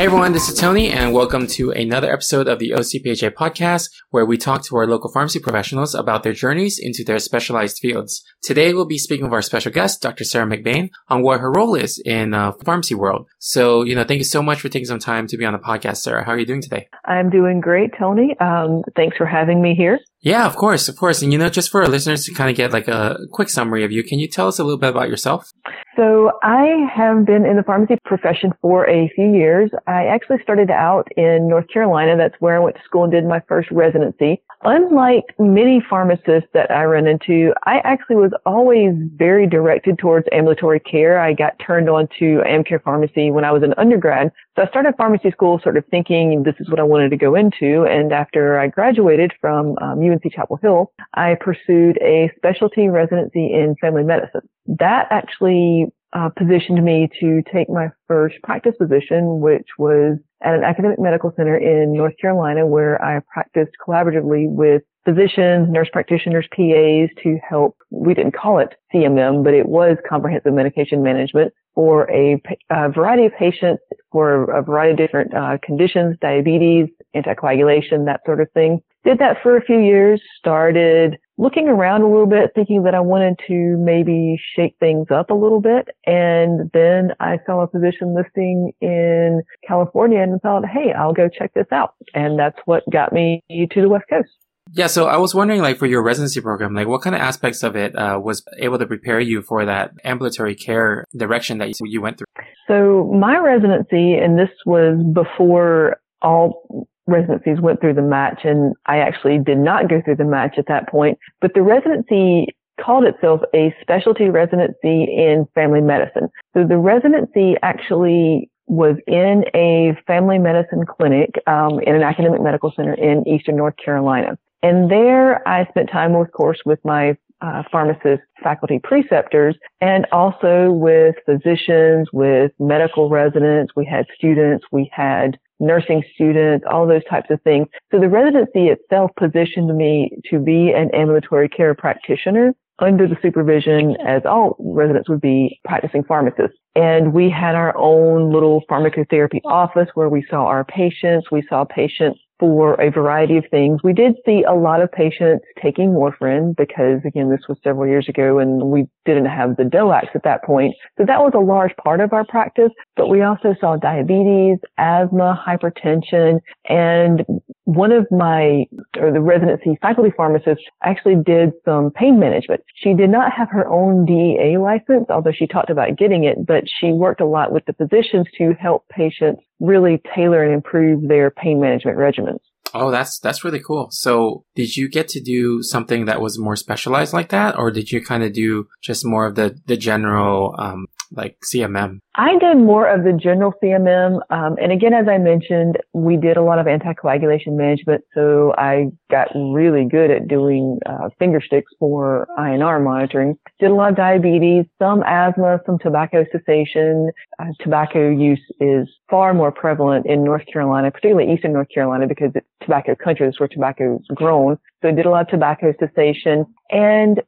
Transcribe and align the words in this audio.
Hey 0.00 0.06
everyone, 0.06 0.32
this 0.32 0.48
is 0.48 0.58
Tony 0.58 0.88
and 0.88 1.12
welcome 1.12 1.46
to 1.48 1.72
another 1.72 2.10
episode 2.10 2.48
of 2.48 2.58
the 2.58 2.70
OCPHA 2.70 3.32
podcast 3.34 3.90
where 4.08 4.24
we 4.24 4.38
talk 4.38 4.64
to 4.64 4.76
our 4.76 4.86
local 4.86 5.12
pharmacy 5.12 5.40
professionals 5.40 5.94
about 5.94 6.22
their 6.22 6.32
journeys 6.32 6.78
into 6.78 7.04
their 7.04 7.18
specialized 7.18 7.80
fields. 7.80 8.24
Today 8.42 8.72
we'll 8.72 8.86
be 8.86 8.96
speaking 8.96 9.26
with 9.26 9.34
our 9.34 9.42
special 9.42 9.70
guest, 9.70 10.00
Dr. 10.00 10.24
Sarah 10.24 10.46
McBane, 10.46 10.88
on 11.08 11.20
what 11.20 11.40
her 11.40 11.52
role 11.52 11.74
is 11.74 12.00
in 12.02 12.32
uh, 12.32 12.52
pharmacy 12.64 12.94
world. 12.94 13.28
So, 13.40 13.82
you 13.82 13.94
know, 13.94 14.04
thank 14.04 14.16
you 14.16 14.24
so 14.24 14.42
much 14.42 14.62
for 14.62 14.70
taking 14.70 14.86
some 14.86 15.00
time 15.00 15.26
to 15.26 15.36
be 15.36 15.44
on 15.44 15.52
the 15.52 15.58
podcast, 15.58 15.98
Sarah. 15.98 16.24
How 16.24 16.32
are 16.32 16.38
you 16.38 16.46
doing 16.46 16.62
today? 16.62 16.88
I'm 17.04 17.28
doing 17.28 17.60
great, 17.60 17.90
Tony. 17.98 18.34
Um, 18.40 18.82
thanks 18.96 19.18
for 19.18 19.26
having 19.26 19.60
me 19.60 19.74
here. 19.74 20.00
Yeah, 20.22 20.46
of 20.46 20.56
course, 20.56 20.88
of 20.88 20.96
course. 20.96 21.22
And 21.22 21.32
you 21.32 21.38
know, 21.38 21.48
just 21.48 21.70
for 21.70 21.82
our 21.82 21.88
listeners 21.88 22.24
to 22.24 22.34
kind 22.34 22.50
of 22.50 22.56
get 22.56 22.72
like 22.72 22.88
a 22.88 23.16
quick 23.32 23.48
summary 23.48 23.84
of 23.84 23.92
you, 23.92 24.04
can 24.04 24.18
you 24.18 24.28
tell 24.28 24.48
us 24.48 24.58
a 24.58 24.64
little 24.64 24.78
bit 24.78 24.90
about 24.90 25.08
yourself? 25.08 25.50
So 25.96 26.32
I 26.42 26.86
have 26.94 27.26
been 27.26 27.44
in 27.44 27.56
the 27.56 27.62
pharmacy 27.62 27.96
profession 28.04 28.52
for 28.62 28.88
a 28.88 29.10
few 29.14 29.32
years. 29.32 29.70
I 29.86 30.06
actually 30.06 30.38
started 30.42 30.70
out 30.70 31.08
in 31.16 31.48
North 31.48 31.66
Carolina. 31.68 32.16
That's 32.16 32.34
where 32.38 32.56
I 32.56 32.58
went 32.58 32.76
to 32.76 32.82
school 32.84 33.04
and 33.04 33.12
did 33.12 33.24
my 33.24 33.40
first 33.48 33.70
residency. 33.70 34.40
Unlike 34.62 35.24
many 35.38 35.82
pharmacists 35.88 36.50
that 36.52 36.70
I 36.70 36.84
run 36.84 37.06
into, 37.06 37.52
I 37.64 37.78
actually 37.84 38.16
was 38.16 38.30
always 38.46 38.92
very 39.16 39.46
directed 39.46 39.98
towards 39.98 40.26
ambulatory 40.32 40.80
care. 40.80 41.18
I 41.18 41.32
got 41.32 41.58
turned 41.66 41.88
on 41.88 42.08
to 42.18 42.42
Amcare 42.46 42.82
Pharmacy 42.82 43.30
when 43.30 43.44
I 43.44 43.52
was 43.52 43.62
an 43.62 43.74
undergrad. 43.78 44.32
So 44.56 44.62
I 44.62 44.68
started 44.68 44.94
pharmacy 44.96 45.30
school 45.30 45.60
sort 45.62 45.76
of 45.76 45.84
thinking 45.90 46.42
this 46.42 46.56
is 46.60 46.68
what 46.68 46.78
I 46.78 46.82
wanted 46.82 47.10
to 47.10 47.16
go 47.16 47.34
into. 47.34 47.84
And 47.84 48.12
after 48.12 48.58
I 48.58 48.68
graduated 48.68 49.32
from 49.40 49.78
um, 49.78 50.02
UNC 50.10 50.32
Chapel 50.32 50.58
Hill, 50.62 50.92
I 51.14 51.36
pursued 51.40 51.98
a 52.02 52.30
specialty 52.36 52.88
residency 52.88 53.52
in 53.52 53.76
family 53.80 54.04
medicine. 54.04 54.42
That 54.66 55.06
actually 55.10 55.86
uh, 56.12 56.28
positioned 56.36 56.84
me 56.84 57.08
to 57.20 57.42
take 57.52 57.68
my 57.68 57.88
first 58.08 58.36
practice 58.42 58.74
position, 58.78 59.40
which 59.40 59.66
was 59.78 60.18
at 60.42 60.54
an 60.54 60.64
academic 60.64 60.98
medical 60.98 61.32
center 61.36 61.56
in 61.56 61.92
North 61.92 62.14
Carolina, 62.20 62.66
where 62.66 63.02
I 63.02 63.20
practiced 63.32 63.72
collaboratively 63.86 64.48
with 64.48 64.82
physicians, 65.04 65.68
nurse 65.70 65.88
practitioners, 65.92 66.46
PAs 66.50 67.10
to 67.22 67.38
help. 67.48 67.76
We 67.90 68.14
didn't 68.14 68.34
call 68.34 68.58
it 68.58 68.74
CMM, 68.92 69.44
but 69.44 69.54
it 69.54 69.66
was 69.66 69.96
comprehensive 70.08 70.52
medication 70.52 71.02
management 71.02 71.52
for 71.74 72.10
a, 72.10 72.40
a 72.70 72.90
variety 72.90 73.26
of 73.26 73.32
patients 73.38 73.82
for 74.10 74.50
a 74.50 74.62
variety 74.62 74.92
of 74.92 74.98
different 74.98 75.34
uh, 75.34 75.58
conditions, 75.62 76.16
diabetes, 76.20 76.88
anticoagulation, 77.14 78.06
that 78.06 78.20
sort 78.26 78.40
of 78.40 78.50
thing. 78.52 78.80
Did 79.04 79.18
that 79.18 79.38
for 79.42 79.56
a 79.56 79.64
few 79.64 79.78
years, 79.78 80.20
started 80.38 81.16
looking 81.38 81.68
around 81.68 82.02
a 82.02 82.10
little 82.10 82.26
bit, 82.26 82.50
thinking 82.54 82.82
that 82.82 82.94
I 82.94 83.00
wanted 83.00 83.40
to 83.48 83.76
maybe 83.78 84.38
shake 84.54 84.76
things 84.78 85.06
up 85.10 85.30
a 85.30 85.34
little 85.34 85.62
bit. 85.62 85.88
And 86.04 86.70
then 86.74 87.12
I 87.18 87.38
saw 87.46 87.62
a 87.62 87.66
position 87.66 88.14
listing 88.14 88.72
in 88.82 89.42
California 89.66 90.20
and 90.20 90.38
thought, 90.42 90.66
hey, 90.66 90.92
I'll 90.92 91.14
go 91.14 91.30
check 91.30 91.54
this 91.54 91.66
out. 91.72 91.94
And 92.12 92.38
that's 92.38 92.58
what 92.66 92.82
got 92.92 93.12
me 93.12 93.42
to 93.50 93.80
the 93.80 93.88
West 93.88 94.04
Coast. 94.10 94.28
Yeah, 94.72 94.86
so 94.86 95.06
I 95.06 95.16
was 95.16 95.34
wondering, 95.34 95.62
like, 95.62 95.78
for 95.78 95.86
your 95.86 96.02
residency 96.02 96.40
program, 96.40 96.74
like, 96.74 96.86
what 96.86 97.02
kind 97.02 97.16
of 97.16 97.22
aspects 97.22 97.64
of 97.64 97.74
it 97.74 97.96
uh, 97.96 98.20
was 98.22 98.44
able 98.58 98.78
to 98.78 98.86
prepare 98.86 99.18
you 99.18 99.42
for 99.42 99.64
that 99.64 99.92
ambulatory 100.04 100.54
care 100.54 101.06
direction 101.16 101.58
that 101.58 101.72
you 101.80 102.00
went 102.00 102.18
through? 102.18 102.26
So 102.68 103.10
my 103.18 103.38
residency, 103.38 104.14
and 104.14 104.38
this 104.38 104.50
was 104.66 105.02
before 105.12 105.96
all 106.22 106.86
residencies 107.10 107.60
went 107.60 107.80
through 107.80 107.94
the 107.94 108.02
match 108.02 108.40
and 108.44 108.74
I 108.86 108.98
actually 108.98 109.38
did 109.38 109.58
not 109.58 109.88
go 109.88 110.00
through 110.02 110.16
the 110.16 110.24
match 110.24 110.54
at 110.58 110.66
that 110.68 110.88
point, 110.88 111.18
but 111.40 111.54
the 111.54 111.62
residency 111.62 112.48
called 112.80 113.04
itself 113.04 113.40
a 113.54 113.74
specialty 113.80 114.30
residency 114.30 115.04
in 115.04 115.46
family 115.54 115.80
medicine. 115.80 116.28
So 116.54 116.66
the 116.66 116.78
residency 116.78 117.56
actually 117.62 118.50
was 118.66 118.96
in 119.06 119.44
a 119.54 119.96
family 120.06 120.38
medicine 120.38 120.86
clinic 120.86 121.30
um, 121.46 121.80
in 121.80 121.94
an 121.94 122.02
academic 122.02 122.40
medical 122.40 122.72
center 122.74 122.94
in 122.94 123.26
Eastern 123.26 123.56
North 123.56 123.74
Carolina. 123.84 124.38
And 124.62 124.90
there 124.90 125.46
I 125.48 125.66
spent 125.66 125.90
time, 125.90 126.14
of 126.14 126.30
course, 126.32 126.60
with 126.64 126.78
my 126.84 127.16
uh, 127.40 127.62
pharmacist 127.72 128.22
faculty 128.42 128.78
preceptors 128.82 129.56
and 129.80 130.06
also 130.12 130.70
with 130.70 131.16
physicians, 131.24 132.08
with 132.12 132.52
medical 132.58 133.08
residents. 133.08 133.72
We 133.74 133.86
had 133.86 134.06
students, 134.14 134.64
we 134.70 134.90
had 134.92 135.38
nursing 135.60 136.02
students, 136.14 136.64
all 136.68 136.86
those 136.86 137.04
types 137.04 137.30
of 137.30 137.40
things. 137.42 137.68
So 137.92 138.00
the 138.00 138.08
residency 138.08 138.68
itself 138.68 139.10
positioned 139.16 139.76
me 139.76 140.10
to 140.30 140.38
be 140.38 140.72
an 140.72 140.90
ambulatory 140.94 141.48
care 141.48 141.74
practitioner 141.74 142.54
under 142.80 143.06
the 143.06 143.16
supervision 143.22 143.96
as 144.06 144.22
all 144.24 144.56
residents 144.58 145.08
would 145.08 145.20
be 145.20 145.60
practicing 145.64 146.02
pharmacists. 146.02 146.56
And 146.74 147.12
we 147.12 147.28
had 147.28 147.54
our 147.54 147.76
own 147.76 148.32
little 148.32 148.62
pharmacotherapy 148.70 149.40
office 149.44 149.88
where 149.94 150.08
we 150.08 150.24
saw 150.30 150.46
our 150.46 150.64
patients. 150.64 151.30
We 151.30 151.42
saw 151.48 151.64
patients 151.64 152.20
for 152.40 152.80
a 152.80 152.90
variety 152.90 153.36
of 153.36 153.44
things. 153.50 153.80
We 153.84 153.92
did 153.92 154.14
see 154.26 154.42
a 154.42 154.54
lot 154.54 154.80
of 154.80 154.90
patients 154.90 155.44
taking 155.62 155.90
warfarin 155.90 156.56
because 156.56 157.00
again, 157.04 157.30
this 157.30 157.46
was 157.48 157.58
several 157.62 157.86
years 157.86 158.08
ago 158.08 158.38
and 158.38 158.70
we 158.70 158.88
didn't 159.04 159.26
have 159.26 159.56
the 159.56 159.64
DOACs 159.64 160.14
at 160.14 160.24
that 160.24 160.42
point. 160.42 160.74
So 160.98 161.04
that 161.04 161.20
was 161.20 161.32
a 161.34 161.40
large 161.40 161.76
part 161.76 162.00
of 162.00 162.14
our 162.14 162.24
practice, 162.24 162.70
but 162.96 163.08
we 163.08 163.22
also 163.22 163.54
saw 163.60 163.76
diabetes, 163.76 164.58
asthma, 164.78 165.40
hypertension, 165.46 166.40
and 166.68 167.24
one 167.64 167.92
of 167.92 168.06
my, 168.10 168.64
or 168.98 169.12
the 169.12 169.20
residency 169.20 169.78
faculty 169.80 170.10
pharmacists 170.16 170.64
actually 170.82 171.16
did 171.24 171.52
some 171.64 171.90
pain 171.90 172.18
management. 172.18 172.62
She 172.74 172.94
did 172.94 173.10
not 173.10 173.32
have 173.32 173.48
her 173.50 173.68
own 173.68 174.06
DEA 174.06 174.58
license, 174.58 175.06
although 175.08 175.32
she 175.32 175.46
talked 175.46 175.70
about 175.70 175.96
getting 175.96 176.24
it, 176.24 176.46
but 176.46 176.64
she 176.80 176.92
worked 176.92 177.20
a 177.20 177.26
lot 177.26 177.52
with 177.52 177.64
the 177.66 177.72
physicians 177.74 178.26
to 178.38 178.54
help 178.58 178.88
patients 178.88 179.42
really 179.60 180.00
tailor 180.14 180.42
and 180.42 180.54
improve 180.54 181.06
their 181.06 181.30
pain 181.30 181.60
management 181.60 181.98
regimens. 181.98 182.40
Oh, 182.72 182.90
that's 182.90 183.18
that's 183.18 183.44
really 183.44 183.60
cool. 183.60 183.88
So, 183.90 184.44
did 184.54 184.76
you 184.76 184.88
get 184.88 185.08
to 185.08 185.20
do 185.20 185.62
something 185.62 186.04
that 186.04 186.20
was 186.20 186.38
more 186.38 186.56
specialized 186.56 187.12
like 187.12 187.30
that, 187.30 187.58
or 187.58 187.70
did 187.70 187.90
you 187.90 188.00
kind 188.00 188.22
of 188.22 188.32
do 188.32 188.68
just 188.80 189.04
more 189.04 189.26
of 189.26 189.34
the 189.34 189.58
the 189.66 189.76
general 189.76 190.54
um, 190.58 190.86
like 191.10 191.38
CMM? 191.52 191.98
I 192.20 192.36
did 192.36 192.58
more 192.58 192.86
of 192.86 193.02
the 193.02 193.14
general 193.14 193.54
CMM. 193.62 194.20
Um, 194.28 194.58
and 194.60 194.72
again, 194.72 194.92
as 194.92 195.08
I 195.08 195.16
mentioned, 195.16 195.78
we 195.94 196.18
did 196.18 196.36
a 196.36 196.42
lot 196.42 196.58
of 196.58 196.66
anticoagulation 196.66 197.52
management. 197.56 198.04
So 198.14 198.52
I 198.58 198.88
got 199.10 199.28
really 199.34 199.86
good 199.86 200.10
at 200.10 200.28
doing 200.28 200.78
uh, 200.84 201.08
finger 201.18 201.40
sticks 201.40 201.72
for 201.78 202.28
INR 202.38 202.84
monitoring. 202.84 203.38
Did 203.58 203.70
a 203.70 203.74
lot 203.74 203.88
of 203.88 203.96
diabetes, 203.96 204.66
some 204.78 205.02
asthma, 205.04 205.60
some 205.64 205.78
tobacco 205.78 206.26
cessation. 206.30 207.10
Uh, 207.38 207.46
tobacco 207.60 208.10
use 208.10 208.42
is 208.60 208.86
far 209.08 209.32
more 209.32 209.50
prevalent 209.50 210.04
in 210.04 210.22
North 210.22 210.44
Carolina, 210.52 210.90
particularly 210.90 211.32
Eastern 211.32 211.54
North 211.54 211.68
Carolina, 211.72 212.06
because 212.06 212.32
it's 212.34 212.46
tobacco 212.60 212.94
country. 212.94 213.26
That's 213.26 213.40
where 213.40 213.48
tobacco 213.48 213.96
is 213.96 214.06
grown. 214.14 214.58
So 214.82 214.88
I 214.88 214.92
did 214.92 215.06
a 215.06 215.10
lot 215.10 215.22
of 215.22 215.28
tobacco 215.28 215.72
cessation. 215.80 216.44
And 216.70 217.22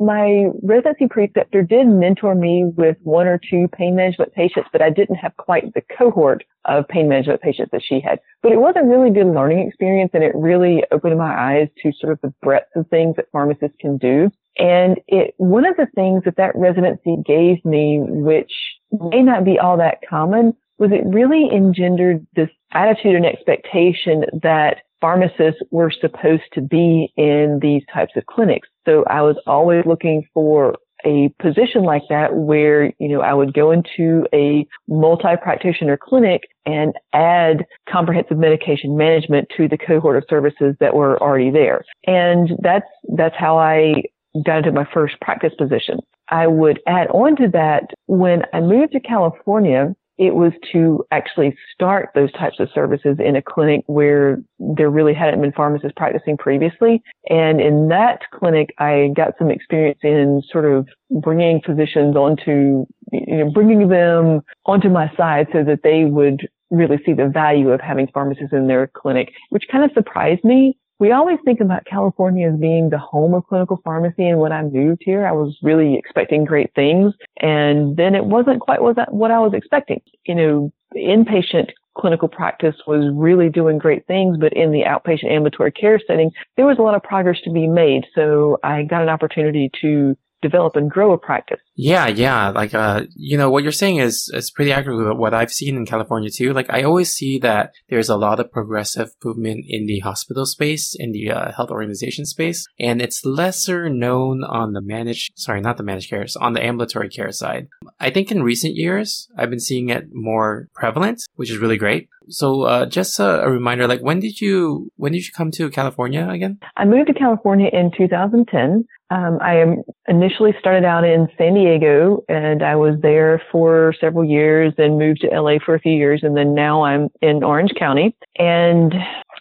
my 0.00 0.46
residency 0.62 1.06
preceptor 1.08 1.62
did 1.62 1.86
mentor 1.86 2.34
me 2.34 2.64
with 2.76 2.96
one 3.02 3.26
or 3.26 3.38
two 3.38 3.68
pain 3.68 3.94
management 3.94 4.32
patients, 4.34 4.68
but 4.72 4.82
I 4.82 4.90
didn't 4.90 5.16
have 5.16 5.36
quite 5.36 5.72
the 5.74 5.82
cohort 5.96 6.44
of 6.64 6.88
pain 6.88 7.08
management 7.08 7.40
patients 7.40 7.70
that 7.72 7.82
she 7.84 8.00
had. 8.00 8.18
But 8.42 8.52
it 8.52 8.60
was 8.60 8.74
a 8.76 8.84
really 8.84 9.10
good 9.10 9.32
learning 9.32 9.66
experience 9.66 10.10
and 10.14 10.24
it 10.24 10.32
really 10.34 10.82
opened 10.90 11.18
my 11.18 11.32
eyes 11.32 11.68
to 11.82 11.92
sort 11.92 12.12
of 12.12 12.20
the 12.22 12.34
breadth 12.42 12.74
of 12.74 12.88
things 12.88 13.16
that 13.16 13.30
pharmacists 13.30 13.76
can 13.80 13.96
do. 13.96 14.30
And 14.56 15.00
it, 15.08 15.34
one 15.36 15.66
of 15.66 15.76
the 15.76 15.86
things 15.94 16.22
that 16.24 16.36
that 16.36 16.54
residency 16.54 17.16
gave 17.24 17.64
me, 17.64 18.00
which 18.00 18.52
may 18.92 19.22
not 19.22 19.44
be 19.44 19.58
all 19.58 19.76
that 19.78 19.98
common, 20.08 20.54
was 20.78 20.90
it 20.92 21.06
really 21.06 21.48
engendered 21.52 22.26
this 22.34 22.50
attitude 22.72 23.14
and 23.14 23.26
expectation 23.26 24.24
that 24.42 24.82
pharmacists 25.00 25.60
were 25.70 25.90
supposed 25.90 26.42
to 26.52 26.60
be 26.60 27.12
in 27.16 27.58
these 27.60 27.82
types 27.92 28.12
of 28.16 28.26
clinics. 28.26 28.68
So 28.86 29.04
I 29.08 29.22
was 29.22 29.36
always 29.46 29.84
looking 29.86 30.26
for 30.32 30.76
a 31.04 31.30
position 31.38 31.82
like 31.82 32.02
that 32.08 32.34
where, 32.34 32.86
you 32.98 33.08
know, 33.08 33.20
I 33.20 33.34
would 33.34 33.52
go 33.52 33.70
into 33.70 34.26
a 34.32 34.66
multi-practitioner 34.88 35.98
clinic 35.98 36.42
and 36.64 36.94
add 37.12 37.66
comprehensive 37.88 38.38
medication 38.38 38.96
management 38.96 39.48
to 39.56 39.68
the 39.68 39.76
cohort 39.76 40.16
of 40.16 40.24
services 40.30 40.74
that 40.80 40.94
were 40.94 41.20
already 41.22 41.50
there. 41.50 41.84
And 42.06 42.52
that's, 42.62 42.86
that's 43.16 43.36
how 43.36 43.58
I 43.58 44.04
got 44.44 44.58
into 44.58 44.72
my 44.72 44.86
first 44.92 45.20
practice 45.20 45.52
position. 45.56 45.98
I 46.30 46.46
would 46.46 46.80
add 46.86 47.08
on 47.08 47.36
to 47.36 47.48
that 47.52 47.90
when 48.06 48.42
I 48.52 48.60
moved 48.60 48.92
to 48.92 49.00
California, 49.00 49.94
it 50.16 50.34
was 50.34 50.52
to 50.72 51.04
actually 51.10 51.56
start 51.72 52.10
those 52.14 52.30
types 52.32 52.60
of 52.60 52.68
services 52.74 53.16
in 53.18 53.36
a 53.36 53.42
clinic 53.42 53.82
where 53.86 54.38
there 54.58 54.90
really 54.90 55.14
hadn't 55.14 55.40
been 55.40 55.52
pharmacists 55.52 55.94
practicing 55.96 56.36
previously. 56.36 57.02
And 57.28 57.60
in 57.60 57.88
that 57.88 58.20
clinic, 58.32 58.74
I 58.78 59.10
got 59.16 59.34
some 59.38 59.50
experience 59.50 59.98
in 60.02 60.42
sort 60.50 60.66
of 60.66 60.88
bringing 61.10 61.60
physicians 61.62 62.16
onto, 62.16 62.86
you 63.12 63.36
know, 63.36 63.50
bringing 63.50 63.88
them 63.88 64.42
onto 64.66 64.88
my 64.88 65.10
side 65.16 65.48
so 65.52 65.64
that 65.64 65.80
they 65.82 66.04
would 66.04 66.48
really 66.70 66.98
see 67.04 67.12
the 67.12 67.28
value 67.28 67.70
of 67.70 67.80
having 67.80 68.08
pharmacists 68.12 68.52
in 68.52 68.68
their 68.68 68.86
clinic, 68.86 69.32
which 69.50 69.64
kind 69.70 69.84
of 69.84 69.90
surprised 69.94 70.44
me 70.44 70.76
we 70.98 71.12
always 71.12 71.38
think 71.44 71.60
about 71.60 71.84
California 71.86 72.48
as 72.48 72.58
being 72.58 72.90
the 72.90 72.98
home 72.98 73.34
of 73.34 73.46
clinical 73.46 73.80
pharmacy. 73.84 74.28
And 74.28 74.38
when 74.38 74.52
I 74.52 74.62
moved 74.62 75.02
here, 75.04 75.26
I 75.26 75.32
was 75.32 75.56
really 75.62 75.96
expecting 75.96 76.44
great 76.44 76.72
things. 76.74 77.12
And 77.40 77.96
then 77.96 78.14
it 78.14 78.26
wasn't 78.26 78.60
quite 78.60 78.80
what 78.80 78.98
I 79.30 79.38
was 79.38 79.52
expecting. 79.54 80.00
You 80.26 80.34
know, 80.34 80.72
inpatient 80.96 81.70
clinical 81.96 82.28
practice 82.28 82.76
was 82.86 83.12
really 83.14 83.48
doing 83.48 83.78
great 83.78 84.06
things, 84.06 84.36
but 84.38 84.52
in 84.52 84.72
the 84.72 84.82
outpatient 84.82 85.30
ambulatory 85.30 85.72
care 85.72 86.00
setting, 86.06 86.30
there 86.56 86.66
was 86.66 86.78
a 86.78 86.82
lot 86.82 86.94
of 86.94 87.02
progress 87.02 87.40
to 87.44 87.50
be 87.50 87.68
made. 87.68 88.04
So 88.14 88.58
I 88.64 88.82
got 88.82 89.02
an 89.02 89.08
opportunity 89.08 89.70
to 89.80 90.16
develop 90.48 90.76
and 90.76 90.90
grow 90.90 91.12
a 91.12 91.18
practice. 91.18 91.60
Yeah, 91.74 92.06
yeah. 92.06 92.50
Like, 92.50 92.74
uh, 92.74 93.04
you 93.16 93.36
know, 93.36 93.50
what 93.50 93.62
you're 93.62 93.72
saying 93.72 93.96
is, 93.96 94.30
is 94.32 94.50
pretty 94.50 94.72
accurate 94.72 95.18
what 95.18 95.34
I've 95.34 95.50
seen 95.50 95.76
in 95.76 95.86
California 95.86 96.30
too. 96.30 96.52
Like, 96.52 96.70
I 96.70 96.82
always 96.82 97.10
see 97.10 97.38
that 97.40 97.72
there's 97.88 98.08
a 98.08 98.16
lot 98.16 98.38
of 98.40 98.52
progressive 98.52 99.10
movement 99.24 99.64
in 99.68 99.86
the 99.86 100.00
hospital 100.00 100.46
space, 100.46 100.94
in 100.96 101.12
the 101.12 101.30
uh, 101.30 101.52
health 101.52 101.70
organization 101.70 102.26
space, 102.26 102.66
and 102.78 103.02
it's 103.02 103.24
lesser 103.24 103.88
known 103.88 104.44
on 104.44 104.72
the 104.72 104.82
managed, 104.82 105.32
sorry, 105.36 105.60
not 105.60 105.76
the 105.76 105.82
managed 105.82 106.10
care, 106.10 106.26
on 106.40 106.52
the 106.52 106.64
ambulatory 106.64 107.08
care 107.08 107.32
side. 107.32 107.68
I 107.98 108.10
think 108.10 108.30
in 108.30 108.42
recent 108.42 108.74
years, 108.76 109.28
I've 109.36 109.50
been 109.50 109.60
seeing 109.60 109.88
it 109.88 110.04
more 110.12 110.68
prevalent, 110.74 111.22
which 111.34 111.50
is 111.50 111.58
really 111.58 111.78
great. 111.78 112.08
So, 112.28 112.62
uh, 112.62 112.86
just 112.86 113.18
a, 113.18 113.42
a, 113.42 113.50
reminder, 113.50 113.86
like 113.86 114.00
when 114.00 114.20
did 114.20 114.40
you 114.40 114.90
when 114.96 115.12
did 115.12 115.26
you 115.26 115.32
come 115.36 115.50
to 115.52 115.70
California 115.70 116.28
again? 116.28 116.58
I 116.76 116.84
moved 116.84 117.08
to 117.08 117.14
California 117.14 117.68
in 117.72 117.90
2010. 117.96 118.84
Um, 119.10 119.38
I 119.40 119.62
initially 120.08 120.52
started 120.58 120.84
out 120.84 121.04
in 121.04 121.28
San 121.36 121.54
Diego, 121.54 122.24
and 122.28 122.62
I 122.62 122.74
was 122.74 122.96
there 123.02 123.42
for 123.52 123.94
several 124.00 124.24
years. 124.24 124.72
Then 124.76 124.98
moved 124.98 125.20
to 125.20 125.28
LA 125.28 125.58
for 125.64 125.74
a 125.74 125.80
few 125.80 125.92
years, 125.92 126.20
and 126.22 126.36
then 126.36 126.54
now 126.54 126.82
I'm 126.82 127.08
in 127.20 127.44
Orange 127.44 127.72
County. 127.78 128.16
And 128.38 128.92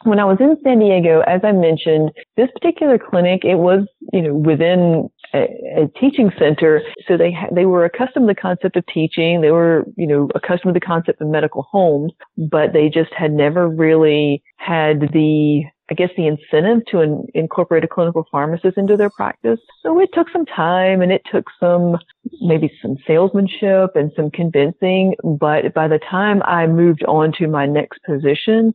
when 0.03 0.19
I 0.19 0.25
was 0.25 0.37
in 0.39 0.55
San 0.63 0.79
Diego, 0.79 1.21
as 1.21 1.41
I 1.43 1.51
mentioned, 1.51 2.11
this 2.37 2.49
particular 2.51 2.97
clinic, 2.97 3.43
it 3.43 3.55
was, 3.55 3.87
you 4.11 4.21
know, 4.21 4.33
within 4.33 5.09
a, 5.33 5.83
a 5.83 5.99
teaching 5.99 6.31
center. 6.37 6.81
So 7.07 7.17
they, 7.17 7.31
ha- 7.31 7.49
they 7.53 7.65
were 7.65 7.85
accustomed 7.85 8.27
to 8.27 8.33
the 8.33 8.39
concept 8.39 8.75
of 8.75 8.85
teaching. 8.87 9.41
They 9.41 9.51
were, 9.51 9.85
you 9.95 10.07
know, 10.07 10.29
accustomed 10.35 10.73
to 10.73 10.79
the 10.79 10.85
concept 10.85 11.21
of 11.21 11.27
medical 11.27 11.63
homes, 11.63 12.13
but 12.37 12.73
they 12.73 12.89
just 12.89 13.13
had 13.13 13.31
never 13.31 13.67
really 13.67 14.43
had 14.57 15.11
the 15.13 15.63
I 15.93 15.95
guess, 15.95 16.09
the 16.17 16.25
incentive 16.25 16.87
to 16.87 17.01
in, 17.01 17.27
incorporate 17.35 17.83
a 17.83 17.87
clinical 17.87 18.25
pharmacist 18.31 18.79
into 18.79 18.97
their 18.97 19.11
practice. 19.11 19.59
So 19.83 19.99
it 19.99 20.09
took 20.11 20.27
some 20.31 20.43
time 20.43 21.03
and 21.03 21.11
it 21.11 21.21
took 21.31 21.45
some, 21.59 21.99
maybe 22.41 22.71
some 22.81 22.97
salesmanship 23.05 23.91
and 23.95 24.11
some 24.15 24.31
convincing. 24.31 25.13
But 25.23 25.71
by 25.75 25.87
the 25.87 25.99
time 25.99 26.41
I 26.45 26.65
moved 26.65 27.03
on 27.03 27.31
to 27.33 27.47
my 27.47 27.67
next 27.67 27.99
position, 28.07 28.73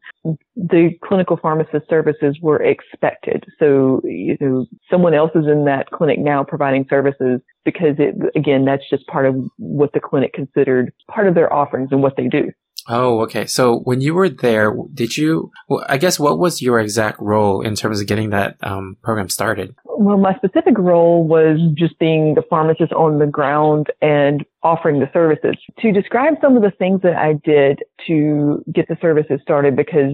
the 0.55 0.91
clinical 1.03 1.37
pharmacist 1.37 1.91
services 1.91 2.39
were 2.41 2.63
expected. 2.63 3.45
So, 3.59 4.01
you 4.05 4.37
know, 4.41 4.67
someone 4.89 5.13
else 5.13 5.33
is 5.35 5.49
in 5.49 5.65
that 5.65 5.91
clinic 5.91 6.21
now 6.21 6.45
providing 6.45 6.87
services 6.89 7.41
because 7.65 7.97
it, 7.99 8.15
again, 8.37 8.65
that's 8.65 8.89
just 8.89 9.09
part 9.09 9.27
of 9.27 9.35
what 9.57 9.93
the 9.93 9.99
clinic 9.99 10.35
considered 10.35 10.93
part 11.11 11.27
of 11.27 11.35
their 11.35 11.53
offerings 11.53 11.89
and 11.91 12.01
what 12.01 12.17
they 12.17 12.29
do. 12.29 12.53
Oh, 12.89 13.21
okay. 13.21 13.45
So 13.47 13.81
when 13.81 14.01
you 14.01 14.15
were 14.15 14.31
there, 14.31 14.75
did 14.95 15.17
you, 15.17 15.53
well, 15.69 15.85
I 15.89 15.99
guess, 15.99 16.19
what 16.19 16.39
was 16.39 16.63
your 16.63 16.81
exact 16.81 17.21
role 17.21 17.61
in 17.61 17.75
terms 17.75 18.01
of 18.01 18.07
getting 18.07 18.31
that 18.31 18.57
um, 18.63 18.97
program 19.03 19.29
started? 19.29 19.75
Well, 19.85 20.17
my 20.17 20.35
specific 20.37 20.79
role 20.79 21.27
was 21.27 21.59
just 21.75 21.99
being 21.99 22.35
the 22.35 22.43
pharmacist 22.49 22.93
on 22.93 23.19
the 23.19 23.27
ground 23.27 23.89
and 24.01 24.45
offering 24.63 25.01
the 25.01 25.11
services. 25.13 25.57
To 25.81 25.93
describe 25.93 26.35
some 26.41 26.57
of 26.57 26.63
the 26.63 26.71
things 26.71 27.03
that 27.03 27.17
I 27.17 27.35
did 27.45 27.81
to 28.07 28.65
get 28.73 28.89
the 28.89 28.97
services 29.03 29.41
started, 29.43 29.77
because 29.77 30.13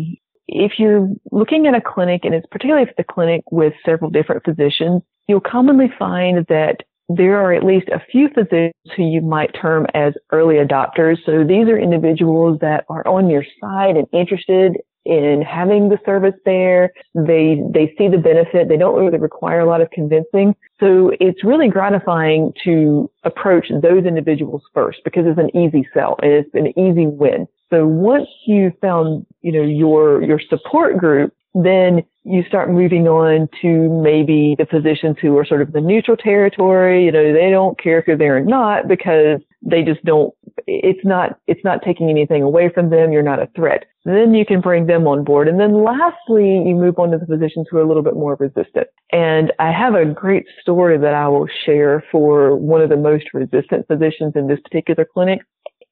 if 0.49 0.73
you're 0.79 1.09
looking 1.31 1.67
at 1.67 1.75
a 1.75 1.81
clinic, 1.81 2.25
and 2.25 2.35
it's 2.35 2.47
particularly 2.51 2.89
if 2.89 2.97
the 2.97 3.05
clinic 3.05 3.43
with 3.51 3.73
several 3.87 4.11
different 4.11 4.45
physicians, 4.45 5.03
you'll 5.29 5.41
commonly 5.41 5.91
find 5.99 6.45
that 6.49 6.79
there 7.09 7.39
are 7.39 7.53
at 7.53 7.65
least 7.65 7.89
a 7.89 8.01
few 8.11 8.29
physicians 8.29 8.73
who 8.97 9.03
you 9.03 9.21
might 9.21 9.55
term 9.61 9.87
as 9.95 10.15
early 10.33 10.57
adopters. 10.57 11.19
So 11.27 11.45
these 11.45 11.69
are 11.69 11.79
individuals 11.79 12.59
that 12.61 12.85
are 12.89 13.07
on 13.07 13.29
your 13.29 13.45
side 13.61 13.97
and 13.97 14.07
interested 14.13 14.77
in 15.05 15.43
having 15.43 15.91
the 15.91 15.99
service 16.07 16.35
there. 16.45 16.91
They, 17.15 17.61
they 17.73 17.95
see 17.99 18.09
the 18.09 18.19
benefit. 18.19 18.69
They 18.69 18.79
don't 18.79 18.99
really 18.99 19.19
require 19.19 19.61
a 19.61 19.67
lot 19.67 19.83
of 19.83 19.91
convincing. 19.91 20.55
So 20.81 21.13
it's 21.21 21.45
really 21.45 21.69
gratifying 21.69 22.53
to 22.65 23.11
approach 23.25 23.67
those 23.83 24.07
individuals 24.07 24.63
first 24.73 25.01
because 25.05 25.25
it's 25.27 25.39
an 25.39 25.55
easy 25.55 25.87
sell 25.93 26.17
and 26.23 26.33
it's 26.33 26.55
an 26.55 26.69
easy 26.79 27.07
win. 27.07 27.47
So 27.71 27.87
once 27.87 28.29
you 28.47 28.73
found, 28.81 29.27
you 29.43 29.53
know, 29.53 29.63
your, 29.63 30.23
your 30.23 30.41
support 30.49 30.97
group, 30.97 31.35
then 31.55 32.03
you 32.25 32.43
start 32.49 32.71
moving 32.71 33.07
on 33.07 33.49
to 33.61 33.89
maybe 34.03 34.57
the 34.59 34.67
physicians 34.67 35.17
who 35.21 35.37
are 35.37 35.45
sort 35.45 35.61
of 35.61 35.73
the 35.73 35.81
neutral 35.81 36.17
territory. 36.17 37.05
You 37.05 37.13
know, 37.13 37.33
they 37.33 37.51
don't 37.51 37.79
care 37.79 38.03
there 38.07 38.39
or 38.39 38.41
not 38.41 38.89
because 38.89 39.41
they 39.61 39.83
just 39.83 40.03
don't, 40.05 40.33
it's 40.67 41.05
not, 41.05 41.39
it's 41.47 41.65
not 41.65 41.83
taking 41.83 42.09
anything 42.09 42.43
away 42.43 42.71
from 42.75 42.91
them. 42.91 43.13
You're 43.13 43.23
not 43.23 43.43
a 43.43 43.49
threat. 43.55 43.85
Then 44.07 44.35
you 44.35 44.45
can 44.45 44.61
bring 44.61 44.87
them 44.87 45.07
on 45.07 45.25
board. 45.25 45.49
And 45.49 45.61
then 45.61 45.85
lastly, 45.85 46.63
you 46.67 46.75
move 46.75 46.99
on 46.99 47.11
to 47.11 47.19
the 47.19 47.27
physicians 47.27 47.67
who 47.71 47.79
are 47.79 47.83
a 47.83 47.89
little 47.89 48.03
bit 48.03 48.15
more 48.15 48.37
resistant. 48.37 48.87
And 49.13 49.53
I 49.59 49.71
have 49.71 49.95
a 49.95 50.05
great 50.05 50.45
story 50.61 50.99
that 50.99 51.15
I 51.15 51.29
will 51.29 51.49
share 51.65 52.05
for 52.11 52.57
one 52.57 52.81
of 52.81 52.89
the 52.89 52.97
most 52.97 53.27
resistant 53.33 53.87
physicians 53.87 54.33
in 54.35 54.49
this 54.49 54.61
particular 54.61 55.07
clinic. 55.13 55.41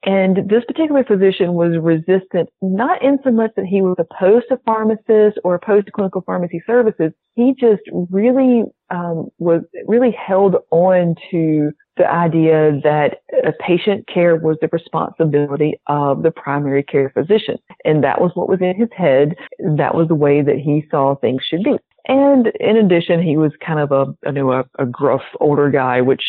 And 0.05 0.49
this 0.49 0.65
particular 0.67 1.05
physician 1.05 1.55
was 1.55 1.77
resistant, 1.81 2.49
not 2.61 3.03
in 3.03 3.19
so 3.23 3.31
much 3.31 3.53
that 3.57 3.67
he 3.67 3.83
was 3.83 3.97
opposed 3.99 4.47
to 4.49 4.59
pharmacists 4.65 5.39
or 5.45 5.55
opposed 5.55 5.87
to 5.87 5.93
clinical 5.93 6.23
pharmacy 6.23 6.61
services. 6.67 7.13
He 7.35 7.55
just 7.59 7.83
really 8.11 8.65
um, 8.91 9.29
was 9.39 9.63
really 9.87 10.11
held 10.11 10.57
on 10.71 11.15
to 11.31 11.71
the 11.97 12.11
idea 12.11 12.81
that 12.83 13.19
patient 13.61 14.09
care 14.13 14.37
was 14.37 14.57
the 14.61 14.69
responsibility 14.73 15.75
of 15.87 16.23
the 16.23 16.31
primary 16.31 16.83
care 16.83 17.11
physician. 17.11 17.59
And 17.85 18.03
that 18.03 18.21
was 18.21 18.33
what 18.35 18.49
was 18.49 18.61
in 18.61 18.75
his 18.77 18.89
head. 18.97 19.37
That 19.77 19.95
was 19.95 20.09
the 20.09 20.15
way 20.15 20.43
that 20.43 20.57
he 20.57 20.85
saw 20.91 21.15
things 21.15 21.43
should 21.49 21.63
be. 21.63 21.77
And 22.09 22.49
in 22.59 22.77
addition, 22.77 23.23
he 23.23 23.37
was 23.37 23.53
kind 23.65 23.79
of 23.79 23.93
a, 23.93 24.07
I 24.27 24.33
know, 24.33 24.51
a, 24.51 24.65
a 24.79 24.87
gruff 24.87 25.23
older 25.39 25.71
guy, 25.71 26.01
which 26.01 26.25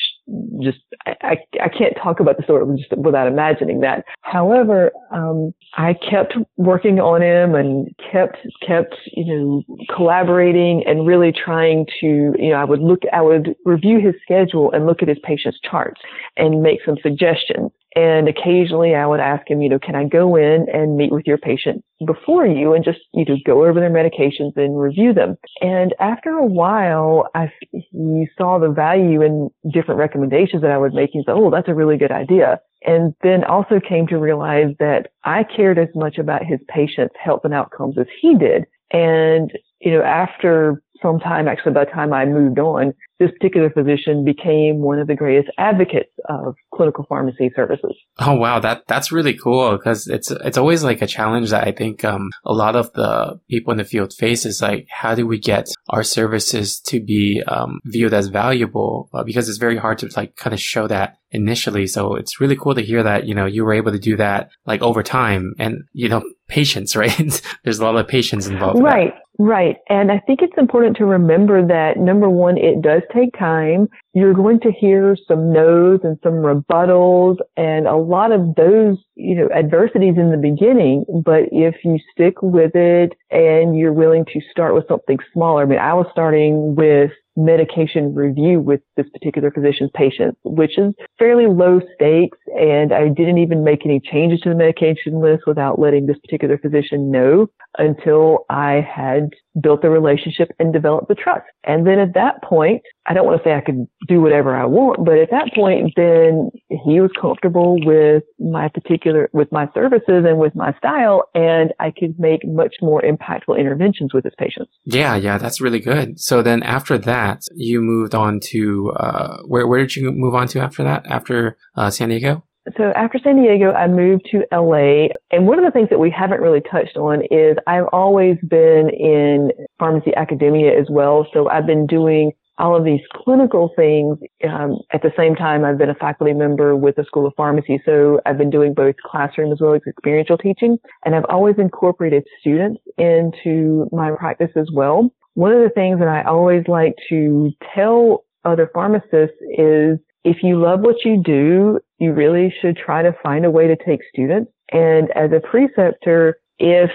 just, 0.61 0.79
I, 1.05 1.37
I 1.61 1.69
can't 1.69 1.95
talk 2.01 2.19
about 2.19 2.37
the 2.37 2.43
story 2.43 2.65
just 2.77 2.97
without 2.97 3.27
imagining 3.27 3.81
that. 3.81 4.05
However, 4.21 4.91
um, 5.11 5.53
I 5.75 5.93
kept 5.93 6.35
working 6.57 6.99
on 6.99 7.21
him 7.21 7.55
and 7.55 7.89
kept, 8.11 8.37
kept, 8.65 8.95
you 9.11 9.25
know, 9.25 9.63
collaborating 9.95 10.83
and 10.85 11.05
really 11.05 11.31
trying 11.33 11.85
to, 11.99 12.33
you 12.37 12.49
know, 12.49 12.55
I 12.55 12.63
would 12.63 12.79
look, 12.79 13.01
I 13.11 13.21
would 13.21 13.55
review 13.65 13.99
his 13.99 14.15
schedule 14.21 14.71
and 14.71 14.85
look 14.85 15.01
at 15.01 15.07
his 15.07 15.19
patient's 15.23 15.59
charts 15.69 16.01
and 16.37 16.61
make 16.61 16.79
some 16.85 16.97
suggestions. 17.01 17.71
And 17.95 18.27
occasionally 18.27 18.95
I 18.95 19.05
would 19.05 19.19
ask 19.19 19.49
him, 19.49 19.61
you 19.61 19.69
know, 19.69 19.79
can 19.79 19.95
I 19.95 20.05
go 20.05 20.35
in 20.35 20.67
and 20.73 20.97
meet 20.97 21.11
with 21.11 21.27
your 21.27 21.37
patient 21.37 21.83
before 22.05 22.45
you 22.45 22.73
and 22.73 22.83
just, 22.83 22.99
you 23.13 23.23
know, 23.25 23.35
go 23.45 23.65
over 23.65 23.79
their 23.79 23.89
medications 23.89 24.57
and 24.57 24.79
review 24.79 25.13
them. 25.13 25.37
And 25.61 25.93
after 25.99 26.31
a 26.31 26.45
while, 26.45 27.29
I, 27.35 27.51
he 27.71 28.27
saw 28.37 28.57
the 28.57 28.69
value 28.69 29.21
in 29.21 29.49
different 29.71 29.99
recommendations 29.99 30.61
that 30.63 30.71
I 30.71 30.77
would 30.77 30.93
make. 30.93 31.11
He 31.13 31.21
said, 31.25 31.33
oh, 31.35 31.51
that's 31.51 31.69
a 31.69 31.75
really 31.75 31.97
good 31.97 32.11
idea. 32.11 32.59
And 32.85 33.13
then 33.21 33.43
also 33.43 33.79
came 33.79 34.07
to 34.07 34.17
realize 34.17 34.75
that 34.79 35.11
I 35.23 35.43
cared 35.43 35.77
as 35.77 35.89
much 35.95 36.17
about 36.17 36.45
his 36.45 36.59
patient's 36.67 37.15
health 37.23 37.41
and 37.43 37.53
outcomes 37.53 37.97
as 37.97 38.07
he 38.21 38.35
did. 38.35 38.65
And, 38.91 39.51
you 39.83 39.91
know, 39.91 40.01
after 40.01 40.81
some 41.01 41.19
time, 41.19 41.47
actually 41.47 41.73
by 41.73 41.85
the 41.85 41.91
time 41.91 42.13
I 42.13 42.25
moved 42.25 42.57
on, 42.59 42.93
this 43.19 43.29
particular 43.31 43.69
physician 43.69 44.23
became 44.25 44.79
one 44.79 44.99
of 44.99 45.07
the 45.07 45.15
greatest 45.15 45.49
advocates 45.57 46.09
of 46.29 46.55
clinical 46.73 47.05
pharmacy 47.07 47.51
services. 47.55 47.95
Oh 48.19 48.35
wow, 48.35 48.59
that 48.59 48.83
that's 48.87 49.11
really 49.11 49.33
cool 49.33 49.77
because 49.77 50.07
it's 50.07 50.31
it's 50.31 50.57
always 50.57 50.83
like 50.83 51.01
a 51.01 51.07
challenge 51.07 51.51
that 51.51 51.67
I 51.67 51.71
think 51.71 52.03
um, 52.03 52.31
a 52.45 52.53
lot 52.53 52.75
of 52.75 52.91
the 52.93 53.39
people 53.49 53.71
in 53.71 53.77
the 53.77 53.83
field 53.83 54.13
face 54.13 54.45
is 54.45 54.61
like 54.61 54.87
how 54.89 55.13
do 55.13 55.27
we 55.27 55.37
get 55.37 55.67
our 55.89 56.03
services 56.03 56.79
to 56.81 57.01
be 57.01 57.43
um, 57.47 57.79
viewed 57.85 58.13
as 58.13 58.27
valuable 58.27 59.09
uh, 59.13 59.23
because 59.23 59.49
it's 59.49 59.57
very 59.57 59.77
hard 59.77 59.99
to 59.99 60.09
like 60.15 60.35
kind 60.35 60.53
of 60.53 60.59
show 60.59 60.87
that 60.87 61.17
initially. 61.31 61.87
So 61.87 62.15
it's 62.15 62.39
really 62.39 62.55
cool 62.55 62.75
to 62.75 62.81
hear 62.81 63.03
that 63.03 63.25
you 63.25 63.35
know 63.35 63.45
you 63.45 63.65
were 63.65 63.73
able 63.73 63.91
to 63.91 63.99
do 63.99 64.15
that 64.17 64.49
like 64.65 64.81
over 64.81 65.03
time 65.03 65.53
and 65.59 65.83
you 65.93 66.09
know 66.09 66.23
patience, 66.47 66.95
right? 67.03 67.41
There's 67.63 67.79
a 67.79 67.83
lot 67.83 67.95
of 67.95 68.07
patience 68.07 68.47
involved. 68.47 68.81
Right. 68.81 69.13
Right. 69.39 69.77
And 69.89 70.11
I 70.11 70.19
think 70.19 70.41
it's 70.41 70.57
important 70.57 70.95
to 70.97 71.05
remember 71.05 71.65
that 71.65 71.97
number 71.97 72.29
one, 72.29 72.57
it 72.57 72.81
does 72.81 73.01
take 73.13 73.37
time. 73.37 73.87
You're 74.13 74.33
going 74.33 74.59
to 74.61 74.71
hear 74.71 75.17
some 75.27 75.51
no's 75.51 76.01
and 76.03 76.17
some 76.23 76.33
rebuttals 76.33 77.37
and 77.57 77.87
a 77.87 77.95
lot 77.95 78.31
of 78.31 78.55
those, 78.55 78.97
you 79.15 79.35
know, 79.35 79.49
adversities 79.49 80.15
in 80.17 80.29
the 80.29 80.37
beginning. 80.37 81.05
But 81.25 81.43
if 81.51 81.75
you 81.83 81.97
stick 82.11 82.41
with 82.41 82.75
it 82.75 83.13
and 83.31 83.77
you're 83.77 83.93
willing 83.93 84.25
to 84.25 84.41
start 84.51 84.75
with 84.75 84.87
something 84.87 85.17
smaller, 85.33 85.63
I 85.63 85.65
mean, 85.65 85.79
I 85.79 85.93
was 85.93 86.05
starting 86.11 86.75
with 86.75 87.11
medication 87.35 88.13
review 88.13 88.59
with 88.59 88.81
this 88.95 89.09
particular 89.09 89.49
physician's 89.49 89.89
patients, 89.95 90.37
which 90.43 90.77
is 90.77 90.93
fairly 91.17 91.47
low 91.47 91.81
stakes. 91.95 92.37
And 92.55 92.93
I 92.93 93.07
didn't 93.07 93.39
even 93.39 93.63
make 93.63 93.83
any 93.83 93.99
changes 93.99 94.41
to 94.41 94.49
the 94.49 94.55
medication 94.55 95.19
list 95.21 95.43
without 95.47 95.79
letting 95.79 96.05
this 96.05 96.19
particular 96.19 96.59
physician 96.59 97.09
know. 97.09 97.47
until 97.77 98.45
I 98.49 98.81
had 98.81 99.29
built 99.59 99.81
the 99.81 99.89
relationship 99.89 100.49
and 100.59 100.71
developed 100.71 101.07
the 101.07 101.15
trust. 101.15 101.45
And 101.65 101.87
then 101.87 101.99
at 101.99 102.13
that 102.15 102.43
point, 102.43 102.81
I 103.05 103.13
don't 103.13 103.25
want 103.25 103.41
to 103.41 103.47
say 103.47 103.53
I 103.53 103.61
could 103.61 103.87
do 104.07 104.21
whatever 104.21 104.55
I 104.55 104.65
want, 104.65 105.05
but 105.05 105.17
at 105.17 105.29
that 105.31 105.51
point, 105.55 105.93
then 105.95 106.51
he 106.69 106.99
was 106.99 107.11
comfortable 107.19 107.77
with 107.85 108.23
my 108.39 108.69
particular, 108.69 109.29
with 109.33 109.51
my 109.51 109.67
services 109.73 110.25
and 110.27 110.37
with 110.37 110.55
my 110.55 110.73
style, 110.77 111.29
and 111.33 111.73
I 111.79 111.91
could 111.91 112.19
make 112.19 112.41
much 112.45 112.75
more 112.81 113.01
impactful 113.01 113.57
interventions 113.57 114.13
with 114.13 114.23
his 114.23 114.33
patients. 114.37 114.71
Yeah, 114.85 115.15
yeah, 115.15 115.37
that's 115.37 115.61
really 115.61 115.79
good. 115.79 116.19
So 116.19 116.41
then 116.41 116.63
after 116.63 116.97
that, 116.97 117.43
you 117.55 117.81
moved 117.81 118.15
on 118.15 118.39
to, 118.51 118.91
uh, 118.91 119.37
where, 119.43 119.67
where 119.67 119.79
did 119.79 119.95
you 119.95 120.11
move 120.11 120.35
on 120.35 120.47
to 120.49 120.59
after 120.59 120.83
that? 120.83 121.05
After, 121.07 121.57
uh, 121.75 121.89
San 121.89 122.09
Diego? 122.09 122.43
So 122.77 122.93
after 122.95 123.19
San 123.23 123.41
Diego, 123.41 123.71
I 123.71 123.87
moved 123.87 124.27
to 124.31 124.45
LA. 124.51 125.09
And 125.31 125.47
one 125.47 125.59
of 125.59 125.65
the 125.65 125.71
things 125.71 125.89
that 125.89 125.99
we 125.99 126.09
haven't 126.09 126.41
really 126.41 126.61
touched 126.61 126.95
on 126.95 127.21
is 127.29 127.57
I've 127.67 127.87
always 127.91 128.37
been 128.47 128.89
in 128.89 129.51
pharmacy 129.79 130.15
academia 130.15 130.79
as 130.79 130.87
well. 130.89 131.27
So 131.33 131.49
I've 131.49 131.65
been 131.65 131.85
doing 131.85 132.31
all 132.57 132.75
of 132.75 132.85
these 132.85 133.01
clinical 133.13 133.71
things. 133.75 134.17
Um, 134.47 134.77
at 134.93 135.01
the 135.01 135.11
same 135.17 135.35
time, 135.35 135.65
I've 135.65 135.77
been 135.77 135.89
a 135.89 135.95
faculty 135.95 136.33
member 136.33 136.75
with 136.75 136.95
the 136.95 137.03
School 137.03 137.25
of 137.25 137.33
Pharmacy. 137.35 137.81
So 137.85 138.21
I've 138.25 138.37
been 138.37 138.51
doing 138.51 138.73
both 138.73 138.95
classroom 139.03 139.51
as 139.51 139.59
well 139.59 139.73
as 139.73 139.81
experiential 139.87 140.37
teaching. 140.37 140.77
And 141.03 141.15
I've 141.15 141.25
always 141.29 141.55
incorporated 141.57 142.23
students 142.39 142.79
into 142.97 143.89
my 143.91 144.11
practice 144.11 144.51
as 144.55 144.69
well. 144.73 145.11
One 145.33 145.51
of 145.51 145.63
the 145.63 145.69
things 145.69 145.99
that 145.99 146.07
I 146.07 146.23
always 146.23 146.63
like 146.67 146.93
to 147.09 147.51
tell 147.75 148.23
other 148.45 148.69
pharmacists 148.73 149.37
is 149.57 149.97
if 150.23 150.37
you 150.41 150.59
love 150.59 150.81
what 150.81 151.03
you 151.03 151.21
do, 151.21 151.79
you 151.99 152.13
really 152.13 152.53
should 152.61 152.77
try 152.77 153.01
to 153.01 153.15
find 153.21 153.45
a 153.45 153.51
way 153.51 153.67
to 153.67 153.75
take 153.75 154.01
students. 154.13 154.51
And 154.71 155.11
as 155.11 155.31
a 155.31 155.39
preceptor, 155.39 156.39
if 156.59 156.91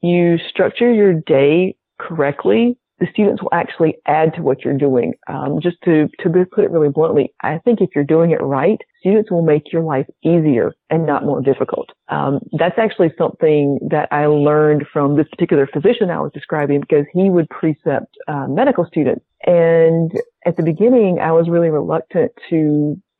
you 0.00 0.38
structure 0.48 0.92
your 0.92 1.14
day 1.14 1.76
correctly, 1.98 2.78
the 3.00 3.06
students 3.12 3.42
will 3.42 3.52
actually 3.52 3.98
add 4.06 4.34
to 4.34 4.42
what 4.42 4.64
you're 4.64 4.78
doing. 4.78 5.14
Um, 5.28 5.60
just 5.60 5.76
to, 5.84 6.08
to 6.20 6.46
put 6.52 6.64
it 6.64 6.70
really 6.70 6.88
bluntly, 6.88 7.32
I 7.42 7.58
think 7.58 7.80
if 7.80 7.90
you're 7.94 8.04
doing 8.04 8.30
it 8.30 8.40
right, 8.40 8.80
students 8.98 9.30
will 9.30 9.42
make 9.42 9.72
your 9.72 9.82
life 9.82 10.06
easier 10.22 10.74
and 10.90 11.06
not 11.06 11.24
more 11.24 11.40
difficult. 11.40 11.90
Um, 12.08 12.40
that's 12.58 12.78
actually 12.78 13.12
something 13.18 13.78
that 13.90 14.08
I 14.10 14.26
learned 14.26 14.86
from 14.92 15.16
this 15.16 15.26
particular 15.28 15.66
physician 15.66 16.10
I 16.10 16.20
was 16.20 16.32
describing 16.32 16.80
because 16.80 17.06
he 17.12 17.30
would 17.30 17.48
precept 17.50 18.16
uh, 18.26 18.46
medical 18.48 18.86
students. 18.86 19.24
And 19.46 20.12
at 20.46 20.56
the 20.56 20.62
beginning, 20.62 21.18
I 21.20 21.32
was 21.32 21.48
really 21.48 21.70
reluctant 21.70 22.32
to, 22.50 22.56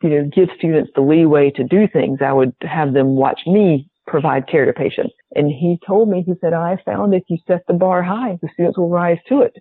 you 0.03 0.09
know, 0.09 0.31
give 0.35 0.49
students 0.57 0.91
the 0.95 1.03
leeway 1.03 1.51
to 1.53 1.65
do 1.65 1.87
things. 1.87 2.21
I 2.25 2.33
would 2.33 2.55
have 2.63 2.93
them 2.93 3.17
watch 3.17 3.41
me 3.47 3.89
provide 4.09 4.49
care 4.49 4.65
to 4.65 4.73
patients. 4.73 5.15
And 5.35 5.49
he 5.49 5.79
told 5.87 6.09
me, 6.09 6.25
he 6.27 6.33
said, 6.41 6.55
I 6.55 6.79
found 6.85 7.15
if 7.15 7.23
you 7.29 7.37
set 7.47 7.63
the 7.69 7.75
bar 7.75 8.03
high, 8.03 8.39
the 8.41 8.49
students 8.55 8.79
will 8.79 8.89
rise 8.89 9.19
to 9.29 9.43
it. 9.43 9.57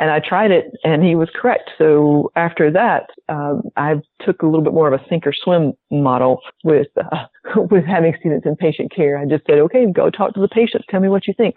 And 0.00 0.10
I 0.10 0.18
tried 0.18 0.50
it 0.50 0.72
and 0.82 1.04
he 1.04 1.14
was 1.14 1.28
correct. 1.34 1.70
So 1.76 2.32
after 2.34 2.70
that, 2.70 3.10
um, 3.28 3.64
I 3.76 3.96
took 4.24 4.40
a 4.40 4.46
little 4.46 4.62
bit 4.62 4.72
more 4.72 4.90
of 4.90 4.98
a 4.98 5.04
sink 5.10 5.26
or 5.26 5.34
swim 5.34 5.74
model 5.90 6.40
with, 6.64 6.86
uh, 6.96 7.26
with 7.70 7.84
having 7.84 8.14
students 8.18 8.46
in 8.46 8.56
patient 8.56 8.92
care. 8.96 9.18
I 9.18 9.26
just 9.26 9.44
said, 9.46 9.58
okay, 9.58 9.84
go 9.92 10.08
talk 10.08 10.32
to 10.34 10.40
the 10.40 10.48
patients. 10.48 10.86
Tell 10.88 11.00
me 11.00 11.10
what 11.10 11.28
you 11.28 11.34
think. 11.36 11.56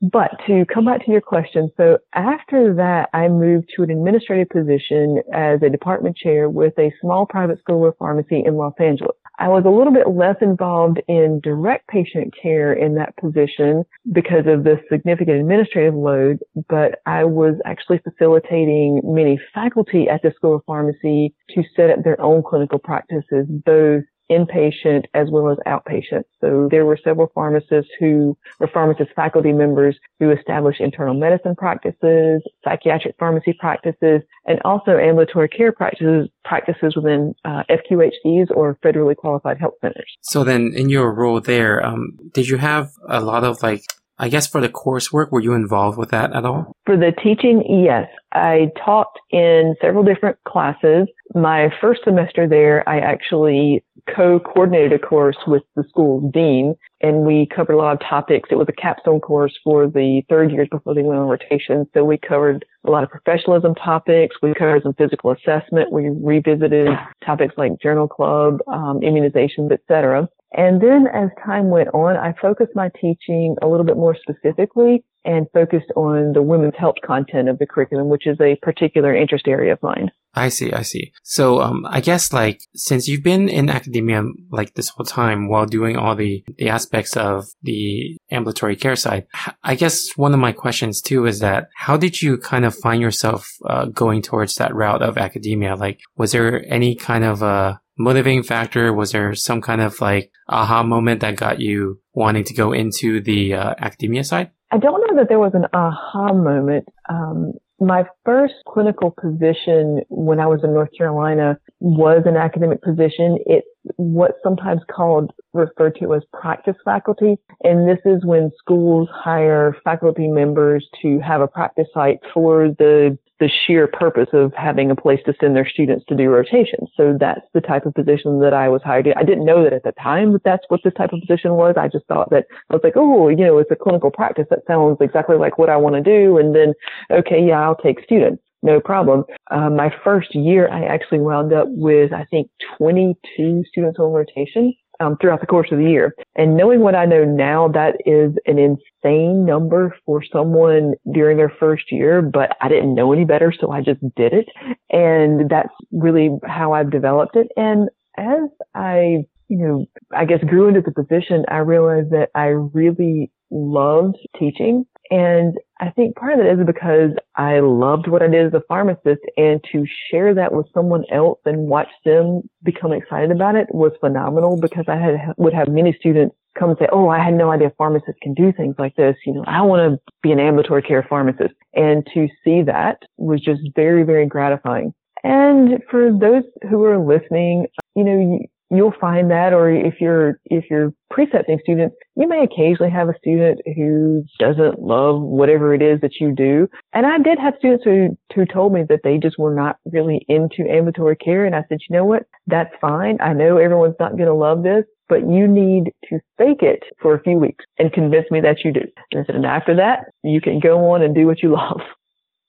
But 0.00 0.30
to 0.46 0.64
come 0.72 0.84
back 0.84 1.04
to 1.06 1.10
your 1.10 1.20
question. 1.20 1.68
So 1.76 1.98
after 2.14 2.72
that, 2.74 3.08
I 3.12 3.26
moved 3.28 3.70
to 3.74 3.82
an 3.82 3.90
administrative 3.90 4.48
position 4.48 5.22
as 5.34 5.60
a 5.60 5.68
department 5.68 6.16
chair 6.16 6.48
with 6.48 6.78
a 6.78 6.92
small 7.00 7.26
private 7.26 7.58
school 7.58 7.84
of 7.88 7.96
pharmacy 7.98 8.44
in 8.46 8.54
Los 8.54 8.74
Angeles. 8.78 9.16
I 9.38 9.48
was 9.48 9.64
a 9.66 9.70
little 9.70 9.92
bit 9.92 10.08
less 10.08 10.36
involved 10.40 11.00
in 11.08 11.40
direct 11.42 11.88
patient 11.88 12.34
care 12.40 12.72
in 12.72 12.94
that 12.94 13.16
position 13.16 13.84
because 14.12 14.46
of 14.46 14.64
the 14.64 14.80
significant 14.90 15.40
administrative 15.40 15.94
load, 15.94 16.38
but 16.68 17.00
I 17.04 17.24
was 17.24 17.56
actually 17.64 17.98
facilitating 17.98 19.02
many 19.04 19.38
faculty 19.52 20.08
at 20.08 20.22
the 20.22 20.32
School 20.36 20.56
of 20.56 20.64
Pharmacy 20.66 21.34
to 21.50 21.62
set 21.74 21.90
up 21.90 22.02
their 22.02 22.20
own 22.20 22.42
clinical 22.42 22.78
practices, 22.78 23.46
both 23.48 24.04
inpatient 24.30 25.04
as 25.14 25.28
well 25.30 25.50
as 25.50 25.58
outpatient. 25.66 26.22
So 26.40 26.68
there 26.70 26.84
were 26.84 26.98
several 27.02 27.30
pharmacists 27.34 27.90
who 27.98 28.36
were 28.58 28.68
pharmacist 28.68 29.10
faculty 29.14 29.52
members 29.52 29.96
who 30.18 30.30
established 30.30 30.80
internal 30.80 31.14
medicine 31.14 31.54
practices, 31.56 32.42
psychiatric 32.64 33.16
pharmacy 33.18 33.54
practices, 33.58 34.22
and 34.46 34.60
also 34.64 34.92
ambulatory 34.92 35.48
care 35.48 35.72
practices 35.72 36.28
practices 36.44 36.94
within 36.96 37.34
uh, 37.44 37.62
FQHCs 37.70 38.50
or 38.54 38.78
federally 38.84 39.16
qualified 39.16 39.58
health 39.58 39.74
centers. 39.80 40.16
So 40.22 40.44
then, 40.44 40.72
in 40.74 40.88
your 40.88 41.12
role 41.12 41.40
there, 41.40 41.84
um, 41.84 42.16
did 42.32 42.48
you 42.48 42.56
have 42.58 42.90
a 43.08 43.20
lot 43.20 43.44
of 43.44 43.62
like 43.62 43.82
I 44.18 44.28
guess 44.28 44.46
for 44.46 44.60
the 44.60 44.68
coursework, 44.68 45.30
were 45.30 45.40
you 45.40 45.52
involved 45.52 45.98
with 45.98 46.10
that 46.10 46.34
at 46.34 46.44
all? 46.44 46.72
For 46.86 46.96
the 46.96 47.12
teaching, 47.22 47.84
yes. 47.84 48.08
I 48.32 48.70
taught 48.82 49.12
in 49.30 49.74
several 49.80 50.04
different 50.04 50.38
classes. 50.48 51.08
My 51.34 51.68
first 51.80 52.00
semester 52.04 52.48
there, 52.48 52.88
I 52.88 52.98
actually 52.98 53.84
co-coordinated 54.14 54.92
a 54.92 54.98
course 54.98 55.36
with 55.46 55.62
the 55.74 55.84
school 55.88 56.30
dean 56.30 56.74
and 57.00 57.24
we 57.24 57.46
covered 57.54 57.74
a 57.74 57.76
lot 57.76 57.92
of 57.92 58.00
topics. 58.00 58.48
It 58.50 58.56
was 58.56 58.68
a 58.68 58.72
capstone 58.72 59.20
course 59.20 59.56
for 59.62 59.86
the 59.86 60.22
third 60.28 60.50
years 60.50 60.68
before 60.70 60.94
they 60.94 61.02
went 61.02 61.20
on 61.20 61.28
rotation. 61.28 61.86
So 61.92 62.04
we 62.04 62.18
covered 62.18 62.64
a 62.84 62.90
lot 62.90 63.04
of 63.04 63.10
professionalism 63.10 63.74
topics. 63.74 64.36
We 64.42 64.54
covered 64.54 64.82
some 64.82 64.94
physical 64.94 65.32
assessment. 65.32 65.92
We 65.92 66.08
revisited 66.08 66.88
topics 67.24 67.54
like 67.56 67.80
journal 67.80 68.08
club, 68.08 68.60
um, 68.68 69.00
immunizations, 69.00 69.72
etc. 69.72 70.28
And 70.52 70.80
then 70.80 71.06
as 71.12 71.30
time 71.44 71.70
went 71.70 71.88
on, 71.88 72.16
I 72.16 72.34
focused 72.40 72.72
my 72.74 72.90
teaching 73.00 73.56
a 73.62 73.66
little 73.66 73.84
bit 73.84 73.96
more 73.96 74.16
specifically 74.16 75.04
and 75.24 75.46
focused 75.52 75.90
on 75.96 76.32
the 76.32 76.42
women's 76.42 76.76
health 76.78 76.94
content 77.04 77.48
of 77.48 77.58
the 77.58 77.66
curriculum, 77.66 78.08
which 78.08 78.26
is 78.26 78.40
a 78.40 78.56
particular 78.62 79.14
interest 79.14 79.48
area 79.48 79.72
of 79.72 79.82
mine. 79.82 80.10
I 80.34 80.50
see, 80.50 80.72
I 80.72 80.82
see. 80.82 81.12
So, 81.24 81.60
um, 81.62 81.86
I 81.88 82.00
guess 82.00 82.32
like 82.32 82.60
since 82.74 83.08
you've 83.08 83.22
been 83.22 83.48
in 83.48 83.70
academia 83.70 84.22
like 84.50 84.74
this 84.74 84.90
whole 84.90 85.06
time 85.06 85.48
while 85.48 85.64
doing 85.64 85.96
all 85.96 86.14
the 86.14 86.44
the 86.58 86.68
aspects 86.68 87.16
of 87.16 87.46
the 87.62 88.18
ambulatory 88.30 88.76
care 88.76 88.96
side, 88.96 89.26
I 89.64 89.74
guess 89.74 90.14
one 90.16 90.34
of 90.34 90.38
my 90.38 90.52
questions 90.52 91.00
too 91.00 91.26
is 91.26 91.40
that 91.40 91.68
how 91.74 91.96
did 91.96 92.20
you 92.20 92.36
kind 92.36 92.66
of 92.66 92.74
find 92.74 93.00
yourself 93.00 93.50
uh, 93.64 93.86
going 93.86 94.20
towards 94.20 94.56
that 94.56 94.74
route 94.74 95.02
of 95.02 95.16
academia? 95.16 95.74
Like, 95.74 96.00
was 96.16 96.32
there 96.32 96.64
any 96.70 96.94
kind 96.94 97.24
of 97.24 97.42
uh 97.42 97.76
motivating 97.98 98.42
factor? 98.42 98.92
Was 98.92 99.12
there 99.12 99.34
some 99.34 99.60
kind 99.60 99.80
of 99.80 100.00
like 100.00 100.30
aha 100.48 100.82
moment 100.82 101.20
that 101.20 101.36
got 101.36 101.60
you 101.60 102.00
wanting 102.12 102.44
to 102.44 102.54
go 102.54 102.72
into 102.72 103.20
the 103.20 103.54
uh, 103.54 103.74
academia 103.78 104.24
side? 104.24 104.50
I 104.70 104.78
don't 104.78 105.00
know 105.00 105.16
that 105.20 105.28
there 105.28 105.38
was 105.38 105.52
an 105.54 105.66
aha 105.72 106.32
moment. 106.32 106.88
Um, 107.08 107.52
my 107.78 108.04
first 108.24 108.54
clinical 108.66 109.14
position 109.20 110.00
when 110.08 110.40
I 110.40 110.46
was 110.46 110.60
in 110.64 110.72
North 110.72 110.88
Carolina 110.96 111.58
was 111.78 112.22
an 112.24 112.36
academic 112.36 112.82
position. 112.82 113.38
It's 113.44 113.66
what's 113.96 114.38
sometimes 114.42 114.80
called 114.94 115.32
referred 115.52 115.96
to 116.00 116.14
as 116.14 116.22
practice 116.32 116.76
faculty. 116.84 117.36
And 117.62 117.88
this 117.88 117.98
is 118.06 118.24
when 118.24 118.50
schools 118.58 119.08
hire 119.12 119.76
faculty 119.84 120.26
members 120.26 120.88
to 121.02 121.20
have 121.20 121.42
a 121.42 121.48
practice 121.48 121.88
site 121.92 122.18
for 122.32 122.68
the 122.78 123.18
the 123.38 123.50
sheer 123.66 123.86
purpose 123.86 124.28
of 124.32 124.52
having 124.54 124.90
a 124.90 124.96
place 124.96 125.20
to 125.26 125.34
send 125.40 125.54
their 125.54 125.68
students 125.68 126.04
to 126.08 126.16
do 126.16 126.28
rotations. 126.28 126.88
So 126.96 127.16
that's 127.18 127.42
the 127.52 127.60
type 127.60 127.84
of 127.84 127.94
position 127.94 128.40
that 128.40 128.54
I 128.54 128.68
was 128.68 128.82
hired 128.82 129.06
in. 129.06 129.14
I 129.16 129.24
didn't 129.24 129.44
know 129.44 129.62
that 129.64 129.72
at 129.72 129.82
the 129.82 129.92
time 129.92 130.32
that 130.32 130.44
that's 130.44 130.64
what 130.68 130.80
this 130.84 130.94
type 130.94 131.12
of 131.12 131.20
position 131.20 131.52
was. 131.52 131.74
I 131.76 131.88
just 131.88 132.06
thought 132.06 132.30
that 132.30 132.46
I 132.70 132.74
was 132.74 132.82
like, 132.82 132.96
oh, 132.96 133.28
you 133.28 133.44
know, 133.44 133.58
it's 133.58 133.70
a 133.70 133.76
clinical 133.76 134.10
practice. 134.10 134.46
That 134.50 134.60
sounds 134.66 134.98
exactly 135.00 135.36
like 135.36 135.58
what 135.58 135.68
I 135.68 135.76
want 135.76 135.96
to 135.96 136.02
do. 136.02 136.38
And 136.38 136.54
then, 136.54 136.72
okay, 137.10 137.44
yeah, 137.46 137.60
I'll 137.60 137.76
take 137.76 138.02
students. 138.02 138.42
No 138.62 138.80
problem. 138.80 139.24
Uh, 139.50 139.70
my 139.70 139.94
first 140.02 140.34
year, 140.34 140.68
I 140.68 140.84
actually 140.86 141.20
wound 141.20 141.52
up 141.52 141.68
with, 141.68 142.12
I 142.12 142.24
think, 142.30 142.48
22 142.78 143.64
students 143.68 143.98
on 143.98 144.12
rotation 144.12 144.74
um, 145.00 145.16
throughout 145.20 145.40
the 145.40 145.46
course 145.46 145.68
of 145.72 145.78
the 145.78 145.84
year. 145.84 146.14
And 146.34 146.56
knowing 146.56 146.80
what 146.80 146.94
I 146.94 147.06
know 147.06 147.24
now, 147.24 147.68
that 147.68 147.96
is 148.04 148.32
an 148.46 148.58
insane 148.58 149.44
number 149.44 149.96
for 150.04 150.22
someone 150.32 150.94
during 151.12 151.36
their 151.36 151.52
first 151.60 151.90
year, 151.90 152.22
but 152.22 152.56
I 152.60 152.68
didn't 152.68 152.94
know 152.94 153.12
any 153.12 153.24
better, 153.24 153.52
so 153.58 153.70
I 153.70 153.80
just 153.80 154.00
did 154.16 154.32
it. 154.32 154.46
And 154.90 155.48
that's 155.48 155.72
really 155.92 156.30
how 156.44 156.72
I've 156.72 156.90
developed 156.90 157.36
it. 157.36 157.48
And 157.56 157.88
as 158.16 158.48
I, 158.74 159.24
you 159.48 159.58
know, 159.58 159.86
I 160.12 160.24
guess 160.24 160.42
grew 160.44 160.68
into 160.68 160.80
the 160.80 160.92
position, 160.92 161.44
I 161.48 161.58
realized 161.58 162.10
that 162.10 162.30
I 162.34 162.46
really 162.46 163.30
loved 163.50 164.16
teaching 164.38 164.86
and 165.10 165.56
I 165.80 165.90
think 165.90 166.16
part 166.16 166.34
of 166.34 166.40
it 166.40 166.58
is 166.58 166.66
because 166.66 167.10
I 167.34 167.60
loved 167.60 168.08
what 168.08 168.22
I 168.22 168.28
did 168.28 168.46
as 168.46 168.54
a 168.54 168.62
pharmacist 168.66 169.20
and 169.36 169.62
to 169.72 169.84
share 170.10 170.34
that 170.34 170.52
with 170.52 170.66
someone 170.72 171.04
else 171.12 171.38
and 171.44 171.68
watch 171.68 171.88
them 172.04 172.42
become 172.62 172.92
excited 172.92 173.30
about 173.30 173.56
it 173.56 173.66
was 173.70 173.92
phenomenal 174.00 174.58
because 174.58 174.84
I 174.88 174.96
had, 174.96 175.34
would 175.36 175.52
have 175.52 175.68
many 175.68 175.94
students 175.98 176.34
come 176.58 176.70
and 176.70 176.78
say, 176.78 176.88
Oh, 176.90 177.08
I 177.08 177.22
had 177.22 177.34
no 177.34 177.50
idea 177.50 177.72
pharmacists 177.76 178.18
can 178.22 178.34
do 178.34 178.52
things 178.52 178.74
like 178.78 178.96
this. 178.96 179.16
You 179.26 179.34
know, 179.34 179.44
I 179.46 179.62
want 179.62 179.80
to 179.92 180.12
be 180.22 180.32
an 180.32 180.40
ambulatory 180.40 180.82
care 180.82 181.06
pharmacist. 181.08 181.54
And 181.74 182.06
to 182.14 182.28
see 182.42 182.62
that 182.62 183.02
was 183.18 183.40
just 183.40 183.60
very, 183.74 184.02
very 184.02 184.26
gratifying. 184.26 184.94
And 185.22 185.82
for 185.90 186.10
those 186.10 186.44
who 186.70 186.84
are 186.84 186.98
listening, 186.98 187.66
you 187.94 188.04
know, 188.04 188.38
you'll 188.70 188.94
find 189.00 189.30
that, 189.30 189.52
or 189.52 189.70
if 189.70 190.00
you're, 190.00 190.40
if 190.46 190.64
you're 190.70 190.92
precepting 191.10 191.58
students, 191.62 191.94
you 192.16 192.28
may 192.28 192.42
occasionally 192.42 192.90
have 192.90 193.08
a 193.08 193.18
student 193.18 193.60
who 193.76 194.24
doesn't 194.38 194.80
love 194.80 195.20
whatever 195.20 195.74
it 195.74 195.82
is 195.82 196.00
that 196.00 196.20
you 196.20 196.32
do. 196.34 196.68
And 196.92 197.06
I 197.06 197.18
did 197.18 197.38
have 197.38 197.54
students 197.58 197.84
who, 197.84 198.16
who 198.34 198.44
told 198.44 198.72
me 198.72 198.82
that 198.88 199.00
they 199.04 199.18
just 199.18 199.38
were 199.38 199.54
not 199.54 199.76
really 199.84 200.24
into 200.28 200.68
ambulatory 200.68 201.16
care. 201.16 201.44
And 201.44 201.54
I 201.54 201.64
said, 201.68 201.78
you 201.88 201.96
know 201.96 202.04
what? 202.04 202.24
That's 202.46 202.74
fine. 202.80 203.18
I 203.20 203.32
know 203.32 203.58
everyone's 203.58 203.96
not 204.00 204.12
going 204.12 204.26
to 204.26 204.34
love 204.34 204.62
this, 204.62 204.84
but 205.08 205.28
you 205.28 205.46
need 205.46 205.92
to 206.08 206.18
fake 206.36 206.62
it 206.62 206.82
for 207.00 207.14
a 207.14 207.22
few 207.22 207.38
weeks 207.38 207.64
and 207.78 207.92
convince 207.92 208.30
me 208.30 208.40
that 208.40 208.64
you 208.64 208.72
do. 208.72 208.82
And 209.12 209.22
I 209.22 209.26
said, 209.26 209.36
and 209.36 209.46
after 209.46 209.76
that, 209.76 210.06
you 210.24 210.40
can 210.40 210.58
go 210.58 210.90
on 210.90 211.02
and 211.02 211.14
do 211.14 211.26
what 211.26 211.42
you 211.42 211.52
love. 211.52 211.80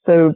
So 0.06 0.34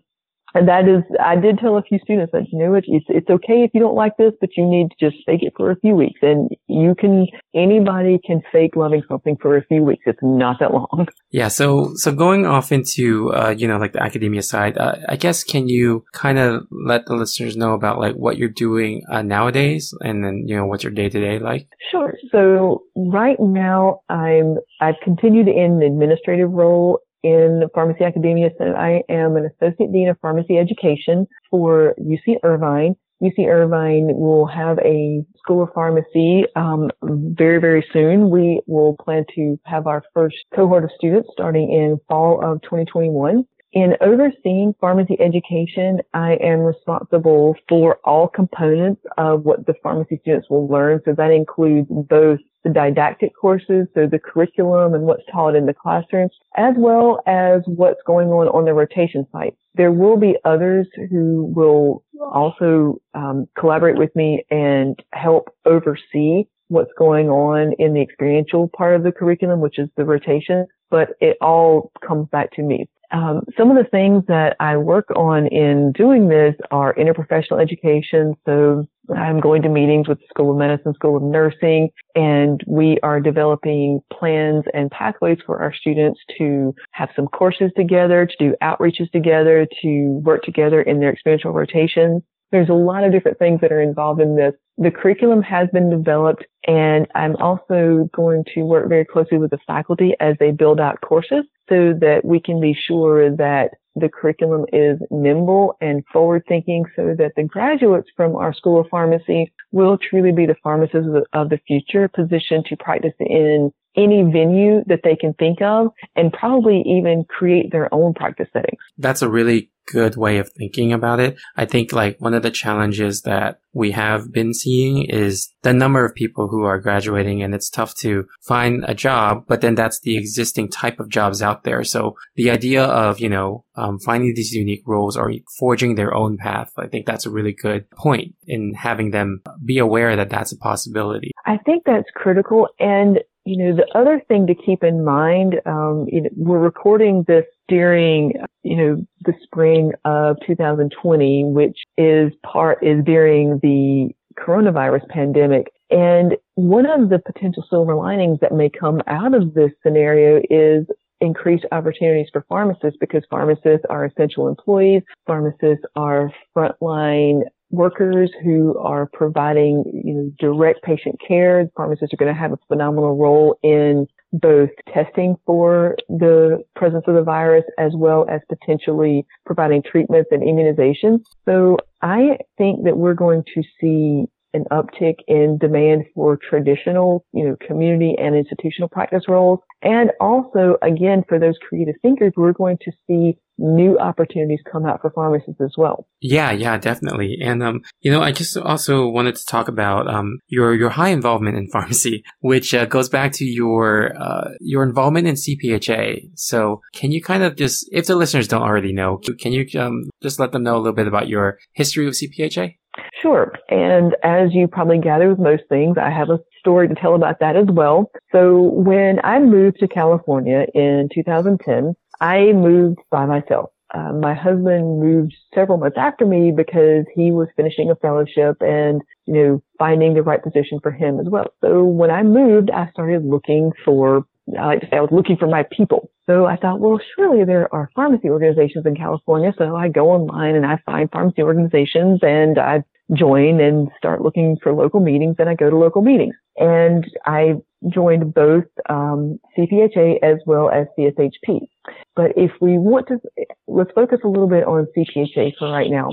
and 0.55 0.69
that 0.69 0.89
is, 0.89 1.03
I 1.23 1.37
did 1.37 1.59
tell 1.59 1.77
a 1.77 1.83
few 1.83 1.99
students 2.03 2.33
that, 2.33 2.45
you 2.53 2.59
know 2.59 2.73
what, 2.73 2.85
it's, 2.87 3.07
it's 3.09 3.31
okay 3.31 3.63
if 3.65 3.71
you 3.73 3.81
don't 3.81 3.95
like 3.95 4.17
this, 4.19 4.33
but 4.41 4.51
you 4.57 4.67
need 4.67 4.89
to 4.91 5.11
just 5.11 5.25
fake 5.25 5.43
it 5.43 5.55
for 5.57 5.71
a 5.71 5.77
few 5.77 5.95
weeks. 5.95 6.21
And 6.23 6.51
you 6.69 6.95
can, 6.95 7.27
anybody 7.55 8.19
can 8.25 8.43
fake 8.53 8.77
loving 8.77 9.03
something 9.09 9.37
for 9.41 9.57
a 9.57 9.65
few 9.65 9.83
weeks. 9.83 10.03
It's 10.07 10.19
not 10.23 10.59
that 10.61 10.73
long. 10.73 11.09
Yeah. 11.31 11.49
So, 11.49 11.93
so 11.95 12.13
going 12.13 12.47
off 12.47 12.73
into, 12.73 13.33
uh, 13.33 13.55
you 13.57 13.67
know, 13.67 13.79
like 13.79 13.93
the 13.93 14.03
academia 14.03 14.43
side, 14.43 14.77
uh, 14.77 14.97
I 15.09 15.17
guess, 15.17 15.43
can 15.43 15.69
you 15.69 16.05
kind 16.13 16.39
of 16.39 16.67
let 16.71 17.07
the 17.07 17.15
listeners 17.15 17.57
know 17.57 17.73
about 17.73 17.99
like 17.99 18.15
what 18.15 18.37
you're 18.37 18.49
doing 18.49 19.03
uh, 19.11 19.23
nowadays 19.23 19.95
and 20.03 20.25
then, 20.25 20.45
you 20.47 20.57
know, 20.57 20.67
what's 20.67 20.85
your 20.85 20.93
day 20.93 21.09
to 21.09 21.21
day 21.21 21.39
like? 21.39 21.69
Sure. 21.91 22.15
So 22.31 22.83
right 22.97 23.37
now 23.41 24.01
I'm, 24.09 24.57
I've 24.81 24.97
continued 25.03 25.49
in 25.49 25.73
an 25.73 25.83
administrative 25.83 26.51
role 26.51 26.99
in 27.23 27.63
pharmacy 27.75 28.05
academia. 28.05 28.51
So 28.59 28.65
I 28.65 29.03
am 29.09 29.37
an 29.37 29.47
associate 29.47 29.93
dean 29.93 30.09
of 30.09 30.19
pharmacy 30.21 30.59
education 30.59 31.27
for 31.51 31.95
UC 32.01 32.37
Irvine. 32.43 32.97
UC 33.23 33.47
Irvine 33.47 34.09
will 34.17 34.47
have 34.47 34.79
a 34.81 35.25
school 35.39 35.63
of 35.63 35.73
pharmacy 35.73 36.45
um, 36.57 36.91
very, 37.03 37.61
very 37.61 37.87
soon. 37.93 38.31
We 38.31 38.61
will 38.67 38.97
plan 38.97 39.25
to 39.37 39.59
have 39.65 39.87
our 39.87 40.03
first 40.13 40.37
cohort 40.55 40.83
of 40.83 40.91
students 40.97 41.29
starting 41.33 41.73
in 41.73 42.01
fall 42.09 42.45
of 42.45 42.61
2021. 42.63 43.47
In 43.73 43.97
overseeing 44.03 44.75
pharmacy 44.81 45.17
education, 45.19 46.01
I 46.13 46.35
am 46.35 46.61
responsible 46.61 47.57
for 47.71 47.99
all 48.05 48.29
components 48.29 49.01
of 49.17 49.45
what 49.45 49.65
the 49.65 49.73
pharmacy 49.83 50.19
students 50.21 50.51
will 50.51 50.69
learn. 50.69 51.01
So 51.07 51.15
that 51.17 51.31
includes 51.31 51.89
both 51.91 52.39
the 52.65 52.71
didactic 52.71 53.33
courses, 53.35 53.87
so 53.95 54.07
the 54.07 54.19
curriculum 54.19 54.93
and 54.93 55.05
what's 55.05 55.25
taught 55.33 55.57
in 55.57 55.65
the 55.65 55.73
classrooms, 55.73 56.33
as 56.57 56.75
well 56.77 57.21
as 57.27 57.63
what's 57.65 58.01
going 58.07 58.29
on 58.29 58.47
on 58.49 58.67
the 58.67 58.75
rotation 58.75 59.27
site. 59.33 59.55
There 59.75 59.91
will 59.91 60.19
be 60.19 60.37
others 60.45 60.87
who 61.11 61.51
will 61.57 62.05
also 62.21 63.01
um, 63.15 63.49
collaborate 63.59 63.97
with 63.97 64.15
me 64.15 64.45
and 64.51 65.03
help 65.15 65.49
oversee 65.65 66.45
what's 66.69 66.93
going 66.99 67.31
on 67.31 67.73
in 67.79 67.95
the 67.95 68.03
experiential 68.03 68.69
part 68.77 68.97
of 68.97 69.03
the 69.03 69.13
curriculum, 69.13 69.61
which 69.61 69.79
is 69.79 69.89
the 69.97 70.05
rotation, 70.05 70.67
but 70.91 71.11
it 71.21 71.39
all 71.41 71.91
comes 72.07 72.29
back 72.29 72.53
to 72.53 72.63
me. 72.63 72.87
Um, 73.13 73.43
some 73.59 73.71
of 73.71 73.77
the 73.77 73.89
things 73.91 74.25
that 74.29 74.57
I 74.59 74.79
work 74.79 75.11
on 75.15 75.47
in 75.49 75.93
doing 75.93 76.29
this 76.29 76.55
are 76.71 76.95
interprofessional 76.95 77.61
education. 77.61 78.35
So 78.47 78.87
I'm 79.15 79.39
going 79.39 79.61
to 79.63 79.69
meetings 79.69 80.09
with 80.09 80.19
the 80.19 80.27
School 80.31 80.53
of 80.53 80.57
Medicine, 80.57 80.95
School 80.95 81.17
of 81.17 81.23
Nursing, 81.23 81.91
and 82.15 82.63
we 82.67 82.99
are 83.03 83.21
developing 83.21 84.01
plans 84.11 84.65
and 84.73 84.91
pathways 84.91 85.39
for 85.45 85.61
our 85.61 85.75
students 85.75 86.21
to 86.39 86.75
have 86.93 87.11
some 87.15 87.27
courses 87.27 87.71
together, 87.77 88.27
to 88.27 88.37
do 88.39 88.57
outreaches 88.63 89.11
together, 89.11 89.67
to 89.83 90.21
work 90.25 90.43
together 90.43 90.81
in 90.81 90.99
their 90.99 91.13
experiential 91.13 91.53
rotations. 91.53 92.23
There's 92.51 92.69
a 92.69 92.75
lot 92.75 93.05
of 93.05 93.13
different 93.13 93.39
things 93.39 93.61
that 93.61 93.73
are 93.73 93.81
involved 93.81 94.21
in 94.21 94.37
this. 94.37 94.55
The 94.79 94.91
curriculum 94.91 95.43
has 95.43 95.69
been 95.73 95.91
developed 95.91 96.45
and 96.67 97.07
I'm 97.15 97.37
also 97.37 98.09
going 98.15 98.45
to 98.55 98.63
work 98.63 98.89
very 98.89 99.05
closely 99.05 99.39
with 99.39 99.51
the 99.51 99.59
faculty 99.67 100.15
as 100.19 100.37
they 100.41 100.51
build 100.51 100.81
out 100.81 101.01
courses 101.03 101.45
so 101.69 101.93
that 102.01 102.23
we 102.25 102.41
can 102.41 102.61
be 102.61 102.75
sure 102.75 103.35
that 103.37 103.73
the 103.95 104.09
curriculum 104.09 104.65
is 104.73 104.99
nimble 105.11 105.77
and 105.81 106.03
forward 106.13 106.45
thinking 106.49 106.85
so 106.97 107.15
that 107.19 107.33
the 107.37 107.43
graduates 107.43 108.09
from 108.17 108.35
our 108.35 108.55
School 108.55 108.81
of 108.81 108.89
Pharmacy 108.89 109.53
will 109.71 109.99
truly 109.99 110.33
be 110.33 110.47
the 110.47 110.57
pharmacists 110.63 111.09
of 111.35 111.51
the 111.51 111.61
future 111.67 112.09
positioned 112.09 112.65
to 112.67 112.77
practice 112.77 113.13
in 113.21 113.71
any 113.97 114.23
venue 114.23 114.83
that 114.87 115.01
they 115.05 115.17
can 115.17 115.35
think 115.35 115.61
of 115.63 115.89
and 116.17 116.33
probably 116.33 116.83
even 116.87 117.25
create 117.29 117.71
their 117.73 117.93
own 117.93 118.15
practice 118.15 118.49
settings. 118.53 118.81
That's 118.99 119.23
a 119.23 119.29
really 119.29 119.71
good 119.87 120.17
way 120.17 120.39
of 120.39 120.51
thinking 120.53 120.93
about 120.93 121.21
it. 121.21 121.37
I 121.57 121.65
think 121.65 121.93
like 121.93 122.21
one 122.21 122.35
of 122.35 122.43
the 122.43 122.51
challenges 122.51 123.23
that 123.23 123.61
we 123.75 123.91
have 123.93 124.33
been 124.33 124.55
seeing 124.55 125.05
is 125.05 125.53
the 125.63 125.73
number 125.73 126.05
of 126.05 126.15
people 126.15 126.49
who 126.49 126.65
are 126.65 126.79
graduating 126.79 127.43
and 127.43 127.55
it's 127.55 127.71
tough 127.71 127.95
to 127.97 128.27
find 128.43 128.85
a 128.87 128.95
job, 128.95 129.45
but 129.49 129.61
then 129.61 129.75
that's 129.75 130.01
the 130.01 130.17
existing 130.17 130.69
type 130.69 131.01
of 131.01 131.09
jobs 131.09 131.43
out 131.43 131.65
there. 131.65 131.83
So 131.85 132.17
the 132.37 132.51
idea 132.51 132.85
of, 132.85 133.19
you 133.19 133.29
know, 133.29 133.65
um, 133.75 133.99
finding 133.99 134.35
these 134.35 134.53
unique 134.53 134.83
roles 134.87 135.17
or 135.17 135.33
forging 135.59 135.95
their 135.95 136.15
own 136.15 136.37
path, 136.37 136.71
I 136.77 136.87
think 136.87 137.07
that's 137.07 137.27
a 137.27 137.31
really 137.31 137.53
good 137.53 137.91
point 137.91 138.35
in 138.47 138.75
having 138.75 139.11
them 139.11 139.43
be 139.65 139.79
aware 139.79 140.15
that 140.17 140.31
that's 140.31 140.53
a 140.53 140.59
possibility. 140.59 141.33
I 141.47 141.57
think 141.59 141.85
that's 141.85 142.09
critical. 142.15 142.69
And 142.79 143.21
you 143.45 143.57
know, 143.57 143.75
the 143.75 143.87
other 143.99 144.23
thing 144.29 144.47
to 144.47 144.55
keep 144.55 144.85
in 144.85 145.05
mind, 145.05 145.61
um, 145.67 146.07
you 146.09 146.23
know, 146.23 146.31
we're 146.37 146.59
recording 146.59 147.25
this 147.27 147.45
during, 147.69 148.35
you 148.63 148.77
know, 148.77 149.07
the 149.25 149.33
spring 149.43 149.93
of 150.05 150.37
2020, 150.47 151.45
which 151.47 151.79
is 151.99 152.33
part, 152.45 152.79
is 152.83 153.05
during 153.05 153.59
the 153.63 154.11
coronavirus 154.39 155.09
pandemic. 155.09 155.73
And 155.91 156.37
one 156.55 156.87
of 156.87 157.09
the 157.11 157.19
potential 157.19 157.65
silver 157.69 157.95
linings 157.95 158.39
that 158.41 158.53
may 158.53 158.71
come 158.71 159.03
out 159.09 159.35
of 159.35 159.55
this 159.55 159.73
scenario 159.83 160.41
is 160.49 160.87
increased 161.21 161.65
opportunities 161.73 162.29
for 162.33 162.45
pharmacists 162.49 162.97
because 163.01 163.23
pharmacists 163.31 163.87
are 163.91 164.05
essential 164.05 164.49
employees. 164.49 165.03
Pharmacists 165.27 165.85
are 165.97 166.31
frontline 166.57 167.43
workers 167.73 168.31
who 168.45 168.79
are 168.79 169.09
providing 169.13 169.83
you 170.05 170.15
know, 170.15 170.33
direct 170.39 170.83
patient 170.83 171.17
care. 171.27 171.69
Pharmacists 171.77 172.15
are 172.15 172.19
going 172.19 172.33
to 172.33 172.39
have 172.39 172.53
a 172.53 172.59
phenomenal 172.69 173.17
role 173.17 173.59
in 173.63 174.07
both 174.33 174.71
testing 174.93 175.37
for 175.45 175.97
the 176.09 176.63
presence 176.77 177.05
of 177.07 177.15
the 177.15 177.23
virus 177.23 177.65
as 177.79 177.93
well 177.95 178.27
as 178.31 178.41
potentially 178.49 179.27
providing 179.45 179.83
treatments 179.83 180.29
and 180.31 180.43
immunizations. 180.43 181.21
So 181.45 181.79
I 182.03 182.39
think 182.57 182.85
that 182.85 182.97
we're 182.97 183.15
going 183.15 183.43
to 183.55 183.63
see 183.81 184.27
an 184.55 184.65
uptick 184.71 185.17
in 185.29 185.59
demand 185.59 186.05
for 186.15 186.37
traditional, 186.37 187.25
you 187.33 187.45
know, 187.45 187.57
community 187.67 188.15
and 188.19 188.37
institutional 188.37 188.89
practice 188.89 189.25
roles. 189.29 189.61
And 189.83 190.11
also, 190.21 190.77
again, 190.83 191.25
for 191.29 191.39
those 191.39 191.55
creative 191.67 191.95
thinkers, 192.03 192.33
we're 192.37 192.53
going 192.53 192.79
to 192.85 192.93
see 193.07 193.39
new 193.63 193.99
opportunities 193.99 194.61
come 194.71 194.85
out 194.85 195.01
for 195.01 195.11
pharmacists 195.11 195.61
as 195.61 195.73
well. 195.79 196.07
Yeah, 196.21 196.51
yeah, 196.51 196.77
definitely. 196.79 197.39
And 197.41 197.63
um, 197.63 197.83
you 198.01 198.11
know, 198.11 198.21
I 198.21 198.33
just 198.33 198.57
also 198.57 199.09
wanted 199.09 199.37
to 199.37 199.47
talk 199.47 199.69
about 199.69 200.13
um 200.13 200.39
your 200.49 200.75
your 200.75 200.91
high 200.91 201.11
involvement 201.11 201.57
in 201.57 201.69
pharmacy, 201.73 202.25
which 202.41 202.75
uh, 202.75 202.85
goes 202.85 203.09
back 203.09 203.33
to 203.33 203.45
your 203.45 204.15
uh 204.21 204.51
your 204.61 204.83
involvement 204.83 205.29
in 205.29 205.37
CPHA. 205.37 206.31
So, 206.35 206.81
can 206.95 207.13
you 207.13 207.23
kind 207.23 207.43
of 207.43 207.57
just, 207.57 207.89
if 207.93 208.07
the 208.07 208.17
listeners 208.17 208.49
don't 208.49 208.63
already 208.63 208.93
know, 208.93 209.19
can 209.39 209.53
you 209.53 209.67
um 209.81 210.11
just 210.23 210.39
let 210.39 210.53
them 210.53 210.65
know 210.65 210.77
a 210.77 210.79
little 210.79 210.93
bit 210.93 211.07
about 211.07 211.29
your 211.29 211.59
history 211.73 212.05
with 212.05 212.21
CPHA? 212.21 212.77
Sure. 213.23 213.53
And 213.69 214.17
as 214.23 214.51
you 214.53 214.69
probably 214.69 214.99
gather 214.99 215.29
with 215.29 215.39
most 215.39 215.63
things, 215.69 215.97
I 215.97 216.11
have 216.11 216.29
a 216.29 216.41
story 216.59 216.89
to 216.89 216.95
tell 216.95 217.15
about 217.15 217.41
that 217.41 217.57
as 217.57 217.67
well. 217.71 218.11
So 218.33 218.61
when 218.61 219.19
I 219.25 219.39
moved 219.39 219.79
to 219.81 219.89
California 219.89 220.67
in 220.75 221.09
2010, 221.15 221.95
I 222.23 222.53
moved 222.53 223.01
by 223.11 223.27
myself. 223.27 223.71
Uh, 223.93 224.13
my 224.13 224.33
husband 224.33 225.01
moved 225.01 225.35
several 225.55 225.77
months 225.77 225.99
after 225.99 226.25
me 226.25 226.51
because 226.51 227.05
he 227.15 227.31
was 227.31 227.49
finishing 227.57 227.91
a 227.91 227.97
fellowship 227.97 228.57
and, 228.61 229.03
you 229.27 229.35
know, 229.35 229.63
finding 229.79 230.15
the 230.15 230.23
right 230.23 230.43
position 230.43 230.79
for 230.83 230.91
him 230.91 231.21
as 231.21 231.27
well. 231.29 231.53
So 231.61 231.85
when 231.85 232.11
I 232.11 232.23
moved, 232.23 232.71
I 232.71 232.89
started 232.91 233.27
looking 233.27 233.73
for, 233.85 234.25
I 234.59 234.67
like 234.67 234.81
to 234.81 234.87
say 234.87 234.97
I 234.97 235.01
was 235.03 235.11
looking 235.13 235.37
for 235.37 235.47
my 235.47 235.65
people. 235.77 236.11
So 236.25 236.47
I 236.47 236.57
thought, 236.57 236.81
well, 236.81 236.99
surely 237.17 237.45
there 237.45 237.73
are 237.75 237.91
pharmacy 237.95 238.31
organizations 238.31 238.87
in 238.87 238.95
California. 238.97 239.53
So 239.59 239.77
I 239.77 239.89
go 239.89 240.11
online 240.11 240.55
and 240.55 240.65
I 240.65 240.79
find 240.87 241.11
pharmacy 241.11 241.43
organizations 241.43 242.21
and 242.23 242.59
I 242.59 242.85
join 243.13 243.61
and 243.61 243.91
start 243.99 244.23
looking 244.23 244.57
for 244.63 244.73
local 244.73 245.01
meetings 245.01 245.37
and 245.39 245.51
I 245.51 245.55
go 245.55 245.69
to 245.69 245.77
local 245.77 246.01
meetings. 246.01 246.37
And 246.57 247.05
I 247.27 247.57
joined 247.89 248.35
both 248.35 248.65
um, 248.89 249.39
CPHA 249.57 250.19
as 250.23 250.39
well 250.47 250.71
as 250.71 250.87
CSHP. 250.99 251.69
But 252.15 252.33
if 252.37 252.53
we 252.61 252.79
want 252.79 253.09
to, 253.09 253.19
let's 253.67 253.91
focus 253.95 254.21
a 254.25 254.29
little 254.29 254.49
bit 254.49 254.65
on 254.65 254.87
CPHA 254.97 255.55
for 255.59 255.71
right 255.71 255.91
now. 255.91 256.11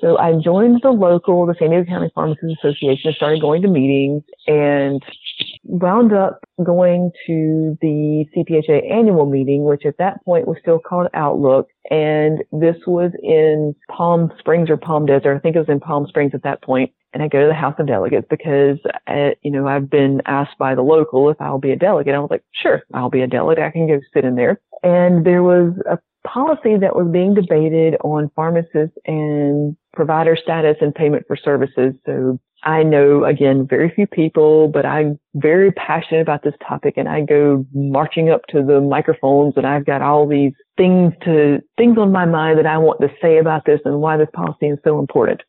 So 0.00 0.18
I 0.18 0.34
joined 0.42 0.80
the 0.82 0.90
local, 0.90 1.46
the 1.46 1.54
San 1.58 1.70
Diego 1.70 1.90
County 1.90 2.10
Pharmacists 2.14 2.58
Association, 2.62 3.08
and 3.08 3.16
started 3.16 3.40
going 3.40 3.62
to 3.62 3.68
meetings 3.68 4.22
and 4.46 5.02
wound 5.64 6.12
up 6.12 6.40
going 6.62 7.10
to 7.26 7.76
the 7.80 8.24
CPHA 8.36 8.90
annual 8.90 9.26
meeting, 9.26 9.64
which 9.64 9.84
at 9.86 9.98
that 9.98 10.24
point 10.24 10.46
was 10.46 10.56
still 10.60 10.78
called 10.78 11.08
Outlook. 11.14 11.68
And 11.90 12.44
this 12.52 12.76
was 12.86 13.12
in 13.22 13.74
Palm 13.90 14.32
Springs 14.38 14.70
or 14.70 14.76
Palm 14.76 15.06
Desert. 15.06 15.36
I 15.36 15.38
think 15.38 15.56
it 15.56 15.60
was 15.60 15.68
in 15.68 15.80
Palm 15.80 16.06
Springs 16.06 16.32
at 16.34 16.42
that 16.44 16.62
point. 16.62 16.92
and 17.12 17.22
I 17.22 17.28
go 17.28 17.42
to 17.42 17.46
the 17.46 17.54
House 17.54 17.74
of 17.78 17.86
Delegates 17.86 18.26
because, 18.30 18.78
uh, 19.06 19.30
you 19.42 19.50
know, 19.50 19.66
I've 19.66 19.90
been 19.90 20.22
asked 20.26 20.56
by 20.58 20.74
the 20.74 20.82
local 20.82 21.30
if 21.30 21.40
I'll 21.40 21.58
be 21.58 21.72
a 21.72 21.76
delegate. 21.76 22.14
I 22.14 22.18
was 22.18 22.30
like, 22.30 22.44
sure, 22.52 22.82
I'll 22.94 23.10
be 23.10 23.20
a 23.20 23.26
delegate. 23.26 23.64
I 23.64 23.70
can 23.70 23.86
go 23.86 24.00
sit 24.14 24.24
in 24.24 24.36
there. 24.36 24.60
And 24.82 25.24
there 25.26 25.42
was 25.42 25.74
a 25.88 25.98
policy 26.26 26.76
that 26.78 26.96
was 26.96 27.08
being 27.12 27.34
debated 27.34 27.96
on 28.02 28.30
pharmacists 28.34 28.96
and 29.04 29.76
provider 29.92 30.36
status 30.36 30.76
and 30.80 30.94
payment 30.94 31.24
for 31.26 31.36
services. 31.36 31.94
So 32.06 32.38
I 32.64 32.82
know 32.82 33.24
again 33.24 33.66
very 33.66 33.90
few 33.94 34.06
people, 34.06 34.68
but 34.68 34.86
I'm 34.86 35.18
very 35.34 35.72
passionate 35.72 36.20
about 36.20 36.44
this 36.44 36.54
topic 36.66 36.94
and 36.96 37.08
I 37.08 37.22
go 37.22 37.66
marching 37.74 38.30
up 38.30 38.42
to 38.50 38.62
the 38.62 38.80
microphones 38.80 39.54
and 39.56 39.66
I've 39.66 39.86
got 39.86 40.02
all 40.02 40.28
these 40.28 40.52
things 40.76 41.12
to, 41.24 41.60
things 41.76 41.98
on 41.98 42.12
my 42.12 42.24
mind 42.24 42.58
that 42.58 42.66
I 42.66 42.78
want 42.78 43.00
to 43.00 43.08
say 43.20 43.38
about 43.38 43.64
this 43.64 43.80
and 43.84 44.00
why 44.00 44.16
this 44.16 44.28
policy 44.32 44.66
is 44.66 44.78
so 44.84 44.98
important. 45.00 45.42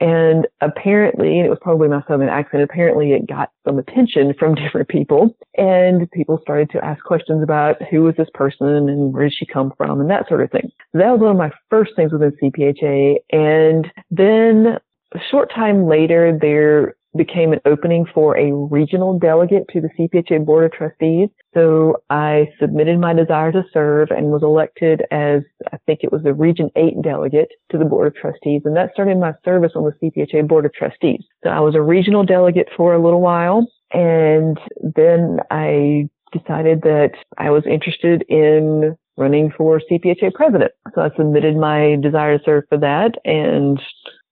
And 0.00 0.46
apparently, 0.60 1.38
and 1.38 1.46
it 1.46 1.50
was 1.50 1.58
probably 1.60 1.88
my 1.88 2.02
southern 2.08 2.28
accent, 2.28 2.62
apparently 2.62 3.12
it 3.12 3.26
got 3.26 3.50
some 3.66 3.78
attention 3.78 4.34
from 4.38 4.54
different 4.56 4.88
people 4.88 5.36
and 5.56 6.10
people 6.12 6.38
started 6.40 6.70
to 6.70 6.84
ask 6.84 7.02
questions 7.04 7.42
about 7.42 7.82
who 7.90 8.02
was 8.02 8.14
this 8.16 8.30
person 8.32 8.88
and 8.88 9.12
where 9.12 9.24
did 9.24 9.34
she 9.36 9.46
come 9.46 9.72
from 9.76 10.00
and 10.00 10.10
that 10.10 10.28
sort 10.28 10.42
of 10.42 10.50
thing. 10.50 10.70
That 10.94 11.10
was 11.10 11.20
one 11.20 11.32
of 11.32 11.36
my 11.36 11.50
first 11.68 11.92
things 11.96 12.12
within 12.12 12.32
CPHA. 12.42 13.16
And 13.32 13.90
then 14.10 14.78
a 15.12 15.18
short 15.30 15.52
time 15.54 15.86
later, 15.86 16.38
there 16.40 16.94
became 17.16 17.52
an 17.52 17.60
opening 17.64 18.06
for 18.14 18.38
a 18.38 18.52
regional 18.52 19.18
delegate 19.18 19.64
to 19.68 19.80
the 19.80 19.88
CPHA 19.98 20.44
Board 20.44 20.64
of 20.64 20.72
Trustees. 20.72 21.28
So 21.54 21.96
I 22.08 22.48
submitted 22.60 23.00
my 23.00 23.12
desire 23.12 23.50
to 23.50 23.64
serve 23.72 24.10
and 24.10 24.26
was 24.26 24.42
elected 24.42 25.02
as, 25.10 25.42
I 25.72 25.78
think 25.86 26.00
it 26.02 26.12
was 26.12 26.22
the 26.22 26.34
Region 26.34 26.70
8 26.76 27.02
delegate 27.02 27.50
to 27.70 27.78
the 27.78 27.84
Board 27.84 28.06
of 28.06 28.14
Trustees. 28.14 28.62
And 28.64 28.76
that 28.76 28.92
started 28.92 29.18
my 29.18 29.32
service 29.44 29.72
on 29.74 29.84
the 29.84 29.92
CPHA 30.00 30.46
Board 30.46 30.66
of 30.66 30.72
Trustees. 30.72 31.24
So 31.42 31.50
I 31.50 31.58
was 31.58 31.74
a 31.74 31.82
regional 31.82 32.24
delegate 32.24 32.68
for 32.76 32.94
a 32.94 33.02
little 33.02 33.20
while. 33.20 33.66
And 33.92 34.56
then 34.80 35.38
I 35.50 36.08
decided 36.32 36.82
that 36.82 37.10
I 37.38 37.50
was 37.50 37.64
interested 37.66 38.24
in 38.28 38.96
running 39.16 39.52
for 39.56 39.80
CPHA 39.90 40.32
president. 40.34 40.70
So 40.94 41.02
I 41.02 41.10
submitted 41.16 41.56
my 41.56 41.96
desire 42.00 42.38
to 42.38 42.44
serve 42.44 42.64
for 42.68 42.78
that 42.78 43.16
and 43.24 43.80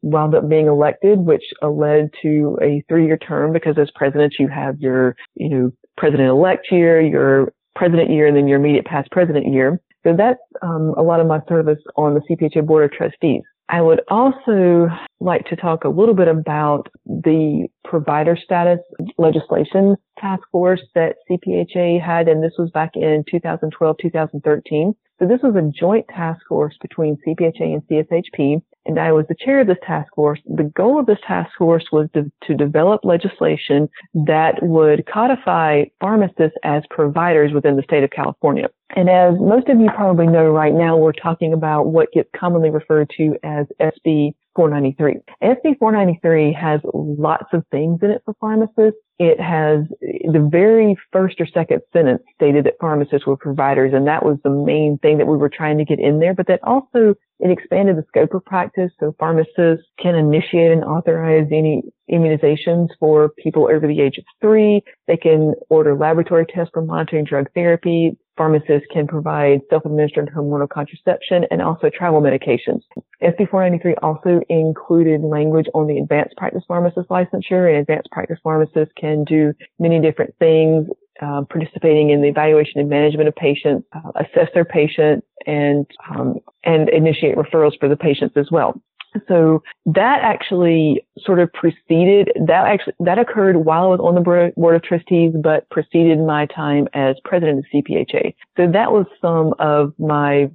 wound 0.02 0.34
up 0.34 0.48
being 0.48 0.66
elected, 0.66 1.18
which 1.20 1.42
led 1.62 2.11
to 2.22 2.58
a 2.62 2.82
three-year 2.88 3.18
term 3.18 3.52
because 3.52 3.76
as 3.78 3.90
president 3.94 4.34
you 4.38 4.48
have 4.48 4.78
your, 4.78 5.16
you 5.34 5.48
know, 5.48 5.70
president-elect 5.96 6.68
year, 6.70 7.00
your 7.00 7.52
president 7.74 8.11
year, 8.11 8.26
and 8.26 8.37
then 8.37 8.48
your 8.48 8.58
immediate 8.58 8.87
past 8.87 9.11
president 9.11 9.52
year. 9.52 9.80
So 10.04 10.14
that's 10.16 10.40
um, 10.62 10.94
a 10.96 11.02
lot 11.02 11.20
of 11.20 11.26
my 11.26 11.40
service 11.48 11.78
on 11.96 12.14
the 12.14 12.20
CPHA 12.20 12.66
Board 12.66 12.84
of 12.84 12.92
Trustees. 12.92 13.42
I 13.68 13.82
would 13.82 14.00
also 14.08 14.88
like 15.20 15.44
to 15.46 15.56
talk 15.56 15.84
a 15.84 15.88
little 15.88 16.14
bit 16.14 16.28
about 16.28 16.88
the 17.04 17.68
provider 17.84 18.37
status 18.42 18.78
legislation 19.18 19.96
task 20.20 20.42
force 20.50 20.83
that 20.94 21.16
CPHA 21.31 22.00
had, 22.00 22.28
and 22.28 22.42
this 22.42 22.54
was 22.59 22.70
back 22.70 22.92
in 22.94 23.24
2012, 23.31 23.96
2013. 24.00 24.94
So 25.18 25.26
this 25.26 25.40
was 25.42 25.57
a 25.57 25.72
joint 25.76 26.07
task 26.09 26.40
force 26.48 26.76
between 26.81 27.18
CPHA 27.26 27.61
and 27.61 27.83
CSHP, 27.88 28.62
and 28.87 29.00
I 29.00 29.11
was 29.11 29.26
the 29.28 29.35
chair 29.35 29.61
of 29.61 29.66
this 29.66 29.78
task 29.85 30.14
force. 30.14 30.38
The 30.46 30.70
goal 30.76 31.00
of 31.00 31.07
this 31.07 31.18
task 31.26 31.50
force 31.59 31.85
was 31.90 32.09
to, 32.14 32.31
to 32.46 32.54
develop 32.54 33.04
legislation 33.04 33.88
that 34.14 34.62
would 34.62 35.07
codify 35.12 35.85
pharmacists 36.00 36.57
as 36.62 36.85
providers 36.90 37.52
within 37.52 37.76
the 37.76 37.83
state 37.83 38.04
of 38.04 38.11
California. 38.11 38.68
And 38.96 39.11
as 39.11 39.35
most 39.38 39.68
of 39.68 39.81
you 39.81 39.90
probably 39.94 40.28
know 40.28 40.50
right 40.50 40.72
now, 40.72 40.96
we're 40.96 41.12
talking 41.12 41.52
about 41.52 41.87
what 41.87 42.12
gets 42.12 42.31
commonly 42.35 42.70
referred 42.70 43.11
to 43.16 43.37
as 43.42 43.66
SB 43.81 44.35
493. 44.58 45.20
SB 45.40 45.78
493 45.78 46.52
has 46.52 46.80
lots 46.92 47.46
of 47.52 47.64
things 47.70 48.00
in 48.02 48.10
it 48.10 48.22
for 48.24 48.34
pharmacists. 48.40 48.98
It 49.20 49.40
has 49.40 49.84
the 50.00 50.48
very 50.50 50.96
first 51.12 51.40
or 51.40 51.46
second 51.46 51.82
sentence 51.92 52.22
stated 52.34 52.66
that 52.66 52.74
pharmacists 52.80 53.24
were 53.24 53.36
providers, 53.36 53.92
and 53.94 54.08
that 54.08 54.24
was 54.24 54.36
the 54.42 54.50
main 54.50 54.98
thing 54.98 55.18
that 55.18 55.26
we 55.26 55.36
were 55.36 55.48
trying 55.48 55.78
to 55.78 55.84
get 55.84 56.00
in 56.00 56.18
there. 56.18 56.34
But 56.34 56.48
that 56.48 56.58
also 56.64 57.14
it 57.38 57.52
expanded 57.52 57.96
the 57.96 58.04
scope 58.08 58.34
of 58.34 58.44
practice, 58.44 58.90
so 58.98 59.14
pharmacists 59.20 59.86
can 60.02 60.16
initiate 60.16 60.72
and 60.72 60.82
authorize 60.82 61.46
any 61.52 61.82
immunizations 62.10 62.88
for 62.98 63.28
people 63.28 63.68
over 63.72 63.86
the 63.86 64.00
age 64.00 64.18
of 64.18 64.24
three. 64.40 64.82
They 65.06 65.16
can 65.16 65.54
order 65.70 65.94
laboratory 65.94 66.46
tests 66.46 66.72
for 66.74 66.82
monitoring 66.82 67.26
drug 67.26 67.46
therapy. 67.54 68.16
Pharmacists 68.38 68.87
can 68.92 69.07
provide 69.07 69.61
self-administered 69.68 70.31
hormonal 70.35 70.68
contraception 70.68 71.44
and 71.51 71.61
also 71.61 71.90
travel 71.90 72.22
medications. 72.22 72.83
SB 73.20 73.51
493 73.51 73.96
also 74.01 74.40
included 74.48 75.22
language 75.22 75.66
on 75.74 75.88
the 75.88 75.98
advanced 75.98 76.37
practice 76.37 76.62
pharmacist 76.68 77.09
licensure, 77.09 77.68
and 77.68 77.79
advanced 77.79 78.09
practice 78.12 78.38
pharmacists 78.42 78.94
can 78.96 79.24
do 79.24 79.53
many 79.81 80.01
different 80.01 80.33
things 80.38 80.87
uh, 81.20 81.42
participating 81.51 82.11
in 82.11 82.22
the 82.22 82.29
evaluation 82.29 82.81
and 82.81 82.88
management 82.88 83.29
of 83.29 83.35
patients, 83.35 83.85
uh, 83.92 84.12
assess 84.16 84.48
their 84.55 84.64
patients, 84.64 85.27
and 85.46 85.87
um, 86.11 86.37
and 86.64 86.88
initiate 86.90 87.37
referrals 87.37 87.72
for 87.81 87.88
the 87.88 87.96
patients 87.96 88.37
as 88.37 88.51
well. 88.53 88.81
So 89.28 89.62
that 89.87 90.20
actually 90.22 91.02
sort 91.18 91.40
of 91.40 91.52
preceded 91.52 92.31
that 92.46 92.66
actually 92.66 92.94
that 93.00 93.18
occurred 93.18 93.57
while 93.57 93.85
I 93.85 93.87
was 93.88 94.00
on 94.00 94.14
the 94.14 94.52
board 94.57 94.74
of 94.74 94.83
trustees, 94.83 95.33
but 95.42 95.68
preceded 95.70 96.18
my 96.18 96.46
time 96.46 96.88
as 96.94 97.16
president 97.24 97.59
of 97.59 97.64
CPHA. 97.74 98.35
So 98.57 98.70
that 98.72 98.92
was 98.92 99.07
some 99.20 99.54
of 99.59 99.94
my 99.98 100.50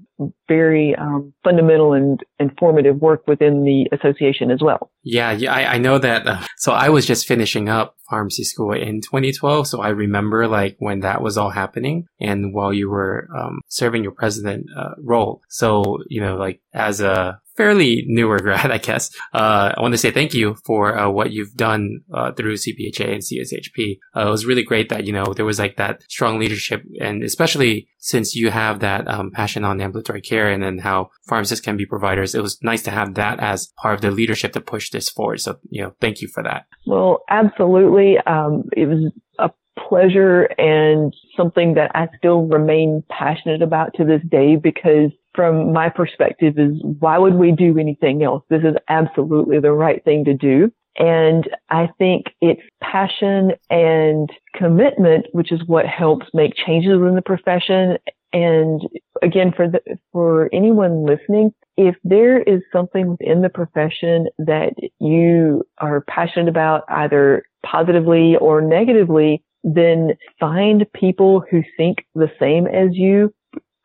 very 0.47 0.95
um, 0.95 1.33
fundamental 1.43 1.93
and 1.93 2.19
informative 2.39 2.97
work 2.97 3.27
within 3.27 3.63
the 3.63 3.87
association 3.95 4.51
as 4.51 4.61
well. 4.61 4.91
Yeah, 5.03 5.31
yeah, 5.31 5.53
I, 5.53 5.73
I 5.73 5.77
know 5.77 5.97
that. 5.97 6.27
Uh, 6.27 6.41
so 6.57 6.71
I 6.71 6.89
was 6.89 7.05
just 7.05 7.27
finishing 7.27 7.69
up 7.69 7.95
pharmacy 8.09 8.43
school 8.43 8.73
in 8.73 9.01
2012, 9.01 9.67
so 9.67 9.81
I 9.81 9.89
remember 9.89 10.47
like 10.47 10.75
when 10.79 11.01
that 11.01 11.21
was 11.21 11.37
all 11.37 11.49
happening, 11.49 12.05
and 12.19 12.53
while 12.53 12.73
you 12.73 12.89
were 12.89 13.27
um, 13.35 13.59
serving 13.67 14.03
your 14.03 14.11
president 14.13 14.67
uh, 14.77 14.91
role. 14.99 15.41
So 15.49 15.99
you 16.07 16.21
know, 16.21 16.37
like 16.37 16.61
as 16.73 17.01
a 17.01 17.39
fairly 17.55 18.03
newer 18.07 18.39
grad, 18.39 18.71
I 18.77 18.77
guess. 18.77 19.11
Uh, 19.33 19.73
I 19.75 19.81
want 19.81 19.93
to 19.93 19.97
say 19.97 20.11
thank 20.11 20.33
you 20.33 20.55
for 20.65 20.97
uh, 20.97 21.09
what 21.09 21.31
you've 21.31 21.55
done 21.55 22.01
uh, 22.13 22.31
through 22.31 22.55
CPHA 22.55 23.13
and 23.13 23.21
CSHP. 23.21 23.99
Uh, 24.15 24.27
it 24.27 24.31
was 24.31 24.45
really 24.45 24.63
great 24.63 24.89
that 24.89 25.05
you 25.05 25.13
know 25.13 25.33
there 25.33 25.45
was 25.45 25.59
like 25.59 25.77
that 25.77 26.03
strong 26.09 26.39
leadership, 26.39 26.83
and 26.99 27.23
especially 27.23 27.87
since 27.97 28.35
you 28.35 28.51
have 28.51 28.79
that 28.79 29.07
um, 29.07 29.31
passion 29.31 29.63
on 29.63 29.81
ambulatory 29.81 30.21
care 30.21 30.49
and 30.49 30.61
then 30.61 30.77
how 30.77 31.09
pharmacists 31.27 31.63
can 31.63 31.77
be 31.77 31.85
providers, 31.85 32.35
it 32.35 32.41
was 32.41 32.61
nice 32.61 32.81
to 32.83 32.91
have 32.91 33.15
that 33.15 33.39
as 33.39 33.67
part 33.77 33.95
of 33.95 34.01
the 34.01 34.11
leadership 34.11 34.51
to 34.53 34.61
push 34.61 34.89
this 34.89 35.09
forward. 35.09 35.39
So 35.39 35.57
you 35.69 35.81
know, 35.81 35.95
thank 36.01 36.21
you 36.21 36.27
for 36.27 36.43
that. 36.43 36.65
Well, 36.85 37.23
absolutely. 37.29 38.17
Um, 38.25 38.69
it 38.75 38.87
was 38.87 39.11
a 39.39 39.51
pleasure 39.87 40.43
and 40.57 41.13
something 41.35 41.75
that 41.75 41.91
I 41.95 42.07
still 42.17 42.43
remain 42.43 43.03
passionate 43.09 43.61
about 43.61 43.93
to 43.95 44.05
this 44.05 44.21
day 44.29 44.55
because 44.55 45.11
from 45.33 45.73
my 45.73 45.89
perspective 45.89 46.57
is 46.57 46.73
why 46.99 47.17
would 47.17 47.35
we 47.35 47.51
do 47.51 47.77
anything 47.77 48.23
else? 48.23 48.43
This 48.49 48.63
is 48.63 48.75
absolutely 48.87 49.59
the 49.59 49.71
right 49.71 50.03
thing 50.03 50.25
to 50.25 50.33
do. 50.33 50.71
And 50.97 51.49
I 51.69 51.89
think 51.97 52.27
it's 52.41 52.61
passion 52.81 53.53
and 53.69 54.29
commitment, 54.55 55.25
which 55.31 55.51
is 55.51 55.61
what 55.65 55.87
helps 55.87 56.27
make 56.33 56.53
changes 56.55 56.93
in 56.93 57.15
the 57.15 57.21
profession. 57.21 57.97
And 58.31 58.81
again, 59.21 59.51
for 59.55 59.67
the, 59.67 59.81
for 60.11 60.49
anyone 60.53 61.05
listening, 61.05 61.51
if 61.77 61.95
there 62.03 62.41
is 62.41 62.61
something 62.71 63.09
within 63.09 63.41
the 63.41 63.49
profession 63.49 64.27
that 64.37 64.73
you 64.99 65.63
are 65.79 66.01
passionate 66.01 66.49
about, 66.49 66.83
either 66.89 67.43
positively 67.65 68.35
or 68.35 68.61
negatively, 68.61 69.43
then 69.63 70.13
find 70.39 70.85
people 70.93 71.43
who 71.49 71.63
think 71.77 72.05
the 72.13 72.31
same 72.39 72.67
as 72.67 72.89
you 72.91 73.33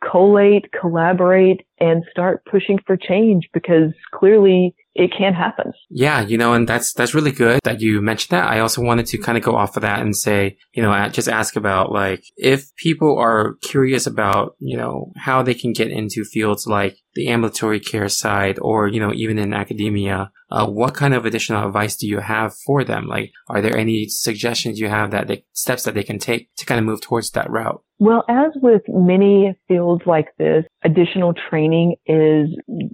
collate, 0.02 0.70
collaborate, 0.72 1.66
and 1.80 2.04
start 2.10 2.44
pushing 2.50 2.78
for 2.86 2.96
change 2.96 3.48
because 3.52 3.92
clearly 4.12 4.74
it 4.98 5.12
can 5.16 5.32
happen. 5.32 5.72
Yeah, 5.90 6.20
you 6.22 6.36
know, 6.36 6.54
and 6.54 6.68
that's 6.68 6.92
that's 6.92 7.14
really 7.14 7.30
good 7.30 7.60
that 7.62 7.80
you 7.80 8.02
mentioned 8.02 8.36
that. 8.36 8.50
I 8.50 8.58
also 8.58 8.82
wanted 8.82 9.06
to 9.06 9.18
kind 9.18 9.38
of 9.38 9.44
go 9.44 9.54
off 9.54 9.76
of 9.76 9.82
that 9.82 10.00
and 10.00 10.14
say, 10.14 10.58
you 10.72 10.82
know, 10.82 11.08
just 11.10 11.28
ask 11.28 11.54
about 11.54 11.92
like 11.92 12.24
if 12.36 12.74
people 12.76 13.16
are 13.16 13.54
curious 13.62 14.06
about, 14.06 14.56
you 14.58 14.76
know, 14.76 15.12
how 15.16 15.42
they 15.42 15.54
can 15.54 15.72
get 15.72 15.92
into 15.92 16.24
fields 16.24 16.66
like 16.66 16.96
the 17.14 17.28
ambulatory 17.28 17.80
care 17.80 18.08
side 18.08 18.58
or, 18.60 18.88
you 18.88 19.00
know, 19.00 19.12
even 19.14 19.38
in 19.38 19.54
academia, 19.54 20.30
uh, 20.50 20.66
what 20.66 20.94
kind 20.94 21.14
of 21.14 21.26
additional 21.26 21.66
advice 21.66 21.96
do 21.96 22.06
you 22.06 22.18
have 22.18 22.54
for 22.66 22.84
them? 22.84 23.06
Like, 23.06 23.32
are 23.48 23.60
there 23.60 23.76
any 23.76 24.06
suggestions 24.08 24.80
you 24.80 24.88
have 24.88 25.10
that 25.10 25.28
they, 25.28 25.44
steps 25.52 25.82
that 25.84 25.94
they 25.94 26.04
can 26.04 26.18
take 26.18 26.48
to 26.56 26.66
kind 26.66 26.78
of 26.78 26.84
move 26.84 27.00
towards 27.00 27.30
that 27.32 27.50
route? 27.50 27.82
Well, 28.00 28.24
as 28.28 28.52
with 28.62 28.82
many 28.86 29.56
fields 29.66 30.02
like 30.06 30.28
this, 30.38 30.64
additional 30.84 31.34
training 31.50 31.67
is 32.06 32.48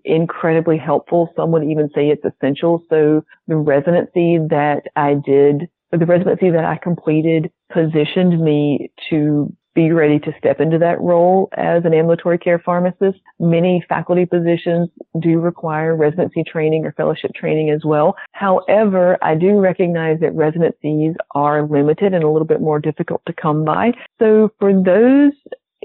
incredibly 0.04 0.78
helpful. 0.78 1.30
Some 1.37 1.52
would 1.52 1.64
even 1.64 1.88
say 1.94 2.08
it's 2.08 2.24
essential. 2.24 2.84
So 2.90 3.24
the 3.48 3.56
residency 3.56 4.38
that 4.50 4.82
I 4.96 5.14
did, 5.14 5.68
the 5.90 6.06
residency 6.06 6.50
that 6.50 6.64
I 6.64 6.76
completed 6.76 7.50
positioned 7.72 8.40
me 8.40 8.90
to 9.10 9.52
be 9.74 9.90
ready 9.90 10.18
to 10.20 10.32
step 10.38 10.60
into 10.60 10.78
that 10.78 11.00
role 11.00 11.48
as 11.56 11.84
an 11.84 11.92
ambulatory 11.92 12.38
care 12.38 12.58
pharmacist. 12.58 13.18
Many 13.40 13.84
faculty 13.88 14.24
positions 14.24 14.88
do 15.20 15.40
require 15.40 15.96
residency 15.96 16.44
training 16.44 16.87
or 16.87 16.92
fellowship 16.92 17.32
training 17.34 17.70
as 17.70 17.84
well. 17.84 18.16
However, 18.32 19.18
I 19.20 19.34
do 19.34 19.58
recognize 19.58 20.20
that 20.20 20.34
residencies 20.34 21.14
are 21.34 21.66
limited 21.66 22.14
and 22.14 22.22
a 22.22 22.30
little 22.30 22.46
bit 22.46 22.60
more 22.60 22.78
difficult 22.78 23.22
to 23.26 23.32
come 23.32 23.64
by. 23.64 23.92
So 24.20 24.50
for 24.60 24.72
those 24.72 25.32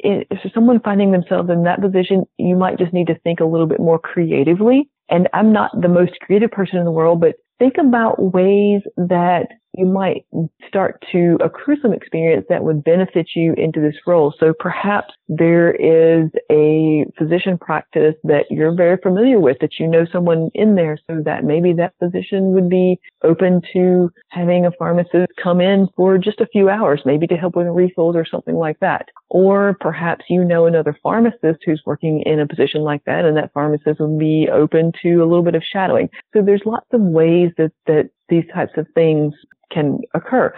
if 0.04 0.40
someone 0.54 0.80
finding 0.80 1.12
themselves 1.12 1.50
in 1.50 1.64
that 1.64 1.82
position, 1.82 2.26
you 2.38 2.56
might 2.56 2.78
just 2.78 2.94
need 2.94 3.08
to 3.08 3.20
think 3.20 3.40
a 3.40 3.46
little 3.46 3.68
bit 3.68 3.80
more 3.80 4.00
creatively. 4.00 4.90
And 5.10 5.28
I'm 5.34 5.52
not 5.52 5.72
the 5.80 5.88
most 5.88 6.14
creative 6.22 6.52
person 6.52 6.78
in 6.78 6.86
the 6.86 6.92
world, 6.92 7.20
but 7.22 7.36
think 7.58 7.76
about 7.80 8.34
ways 8.34 8.82
that 8.98 9.48
you 9.78 9.86
might 9.86 10.26
start 10.68 11.04
to 11.12 11.38
accrue 11.44 11.78
some 11.82 11.94
experience 11.94 12.46
that 12.50 12.64
would 12.64 12.84
benefit 12.84 13.30
you 13.36 13.54
into 13.54 13.80
this 13.80 13.96
role. 14.08 14.34
So 14.40 14.54
perhaps 14.58 15.14
there 15.28 15.72
is 15.72 16.30
a 16.52 17.06
physician 17.18 17.58
practice 17.58 18.16
that 18.24 18.46
you're 18.50 18.76
very 18.76 18.98
familiar 18.98 19.40
with, 19.40 19.58
that 19.62 19.80
you 19.80 19.88
know 19.88 20.06
someone 20.12 20.50
in 20.54 20.76
there, 20.76 20.98
so 21.10 21.22
that 21.24 21.44
maybe 21.44 21.74
that 21.74 21.94
physician 22.00 22.52
would 22.52 22.70
be 22.70 23.00
open 23.24 23.62
to 23.74 24.12
having 24.30 24.66
a 24.66 24.72
pharmacist 24.72 25.32
come 25.42 25.62
in 25.62 25.88
for 25.96 26.18
just 26.18 26.42
a 26.42 26.48
few 26.48 26.70
hours, 26.70 27.02
maybe 27.06 27.28
to 27.28 27.36
help 27.36 27.56
with 27.56 27.68
refills 27.68 28.16
or 28.16 28.26
something 28.26 28.56
like 28.56 28.80
that. 28.80 29.08
Or 29.30 29.78
perhaps 29.80 30.26
you 30.30 30.44
know 30.44 30.66
another 30.66 30.98
pharmacist 31.04 31.60
who's 31.66 31.84
working 31.86 32.24
in 32.26 32.40
a 32.40 32.48
position 32.48 32.82
like 32.82 33.04
that, 33.06 33.26
and 33.26 33.38
that 33.38 33.54
pharmacist 33.54 34.00
would 34.00 34.20
be 34.20 34.50
open 34.52 34.92
to 35.04 35.18
a 35.18 35.26
little 35.26 35.44
bit 35.44 35.56
of 35.56 35.64
shadowing. 35.64 36.10
So 36.34 36.42
there's 36.42 36.64
lots 36.66 36.88
of 36.92 37.02
ways 37.02 37.52
that, 37.58 37.72
that 37.86 38.10
these 38.30 38.46
types 38.54 38.74
of 38.78 38.88
things 38.96 39.34
can 39.72 40.00
occur. 40.14 40.54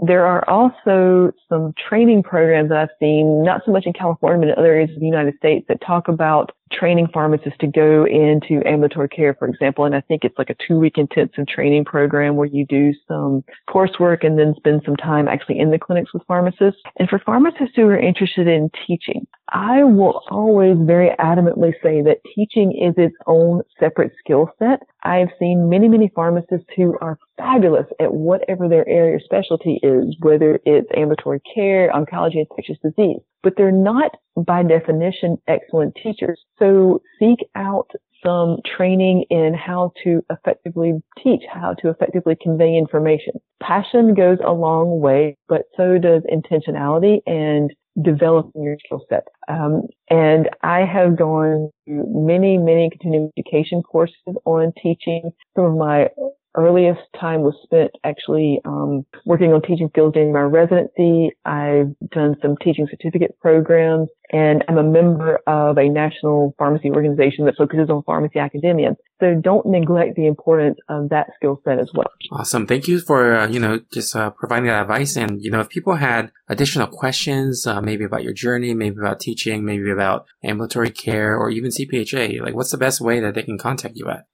There 0.00 0.26
are 0.26 0.48
also 0.48 1.32
some 1.48 1.72
training 1.88 2.24
programs 2.24 2.68
that 2.70 2.78
I've 2.78 2.88
seen, 2.98 3.42
not 3.44 3.62
so 3.64 3.72
much 3.72 3.86
in 3.86 3.92
California, 3.92 4.40
but 4.40 4.52
in 4.52 4.58
other 4.58 4.72
areas 4.72 4.90
of 4.90 5.00
the 5.00 5.06
United 5.06 5.36
States 5.36 5.66
that 5.68 5.80
talk 5.80 6.08
about 6.08 6.52
training 6.78 7.08
pharmacists 7.12 7.58
to 7.60 7.66
go 7.66 8.04
into 8.04 8.66
ambulatory 8.66 9.08
care, 9.08 9.34
for 9.34 9.46
example. 9.48 9.84
And 9.84 9.94
I 9.94 10.00
think 10.02 10.24
it's 10.24 10.38
like 10.38 10.50
a 10.50 10.56
two 10.66 10.78
week 10.78 10.98
intensive 10.98 11.46
training 11.46 11.84
program 11.84 12.36
where 12.36 12.46
you 12.46 12.66
do 12.66 12.92
some 13.06 13.44
coursework 13.68 14.24
and 14.26 14.38
then 14.38 14.54
spend 14.56 14.82
some 14.84 14.96
time 14.96 15.28
actually 15.28 15.58
in 15.58 15.70
the 15.70 15.78
clinics 15.78 16.12
with 16.12 16.22
pharmacists. 16.26 16.80
And 16.98 17.08
for 17.08 17.18
pharmacists 17.18 17.76
who 17.76 17.86
are 17.86 17.98
interested 17.98 18.46
in 18.46 18.70
teaching, 18.86 19.26
I 19.50 19.84
will 19.84 20.22
always 20.30 20.76
very 20.80 21.10
adamantly 21.18 21.72
say 21.82 22.02
that 22.02 22.18
teaching 22.34 22.72
is 22.72 22.94
its 22.96 23.14
own 23.26 23.62
separate 23.78 24.12
skill 24.18 24.50
set. 24.58 24.80
I've 25.02 25.28
seen 25.38 25.68
many, 25.68 25.88
many 25.88 26.10
pharmacists 26.14 26.66
who 26.76 26.96
are 27.00 27.18
fabulous 27.36 27.86
at 28.00 28.12
whatever 28.12 28.68
their 28.68 28.88
area 28.88 29.16
of 29.16 29.22
specialty 29.22 29.78
is, 29.82 30.16
whether 30.20 30.58
it's 30.64 30.88
ambulatory 30.96 31.40
care, 31.54 31.92
oncology, 31.92 32.36
infectious 32.36 32.78
disease, 32.82 33.20
but 33.44 33.54
they're 33.56 33.70
not 33.70 34.10
by 34.36 34.64
definition 34.64 35.36
excellent 35.46 35.94
teachers. 36.02 36.40
So 36.58 37.00
seek 37.20 37.38
out 37.54 37.90
some 38.24 38.56
training 38.76 39.26
in 39.30 39.54
how 39.54 39.92
to 40.02 40.24
effectively 40.30 40.94
teach, 41.22 41.42
how 41.52 41.74
to 41.74 41.90
effectively 41.90 42.36
convey 42.40 42.76
information. 42.76 43.34
Passion 43.62 44.14
goes 44.14 44.38
a 44.44 44.52
long 44.52 45.00
way, 45.00 45.36
but 45.48 45.62
so 45.76 45.98
does 45.98 46.22
intentionality 46.32 47.18
and 47.26 47.70
developing 48.02 48.62
your 48.62 48.76
skill 48.84 49.04
set. 49.08 49.24
Um, 49.48 49.82
and 50.10 50.48
I 50.62 50.80
have 50.80 51.16
gone 51.16 51.70
through 51.84 52.04
many, 52.08 52.58
many 52.58 52.90
continuing 52.90 53.30
education 53.38 53.82
courses 53.82 54.16
on 54.44 54.72
teaching. 54.82 55.30
Some 55.54 55.66
of 55.66 55.76
my 55.76 56.08
earliest 56.54 57.00
time 57.20 57.42
was 57.42 57.54
spent 57.62 57.90
actually 58.04 58.60
um, 58.64 59.04
working 59.24 59.52
on 59.52 59.62
teaching 59.62 59.88
skills 59.90 60.12
during 60.14 60.32
my 60.32 60.40
residency. 60.40 61.30
I've 61.44 61.94
done 62.10 62.36
some 62.42 62.56
teaching 62.62 62.86
certificate 62.90 63.38
programs, 63.40 64.08
and 64.30 64.64
I'm 64.68 64.78
a 64.78 64.82
member 64.82 65.40
of 65.46 65.78
a 65.78 65.88
national 65.88 66.54
pharmacy 66.58 66.90
organization 66.90 67.46
that 67.46 67.56
focuses 67.56 67.90
on 67.90 68.02
pharmacy 68.04 68.38
academia. 68.38 68.96
So 69.20 69.34
don't 69.40 69.66
neglect 69.66 70.16
the 70.16 70.26
importance 70.26 70.78
of 70.88 71.08
that 71.10 71.28
skill 71.36 71.60
set 71.64 71.78
as 71.78 71.90
well. 71.94 72.10
Awesome. 72.32 72.66
Thank 72.66 72.88
you 72.88 73.00
for, 73.00 73.36
uh, 73.36 73.48
you 73.48 73.60
know, 73.60 73.80
just 73.92 74.14
uh, 74.14 74.30
providing 74.30 74.66
that 74.66 74.82
advice. 74.82 75.16
And, 75.16 75.42
you 75.42 75.50
know, 75.50 75.60
if 75.60 75.68
people 75.68 75.96
had 75.96 76.30
additional 76.48 76.86
questions, 76.86 77.66
uh, 77.66 77.80
maybe 77.80 78.04
about 78.04 78.24
your 78.24 78.32
journey, 78.32 78.74
maybe 78.74 78.96
about 78.98 79.20
teaching, 79.20 79.64
maybe 79.64 79.90
about 79.90 80.26
ambulatory 80.42 80.90
care 80.90 81.36
or 81.36 81.50
even 81.50 81.70
CPHA, 81.70 82.40
like 82.40 82.54
what's 82.54 82.70
the 82.70 82.78
best 82.78 83.00
way 83.00 83.20
that 83.20 83.34
they 83.34 83.42
can 83.42 83.58
contact 83.58 83.96
you 83.96 84.08
at? 84.08 84.26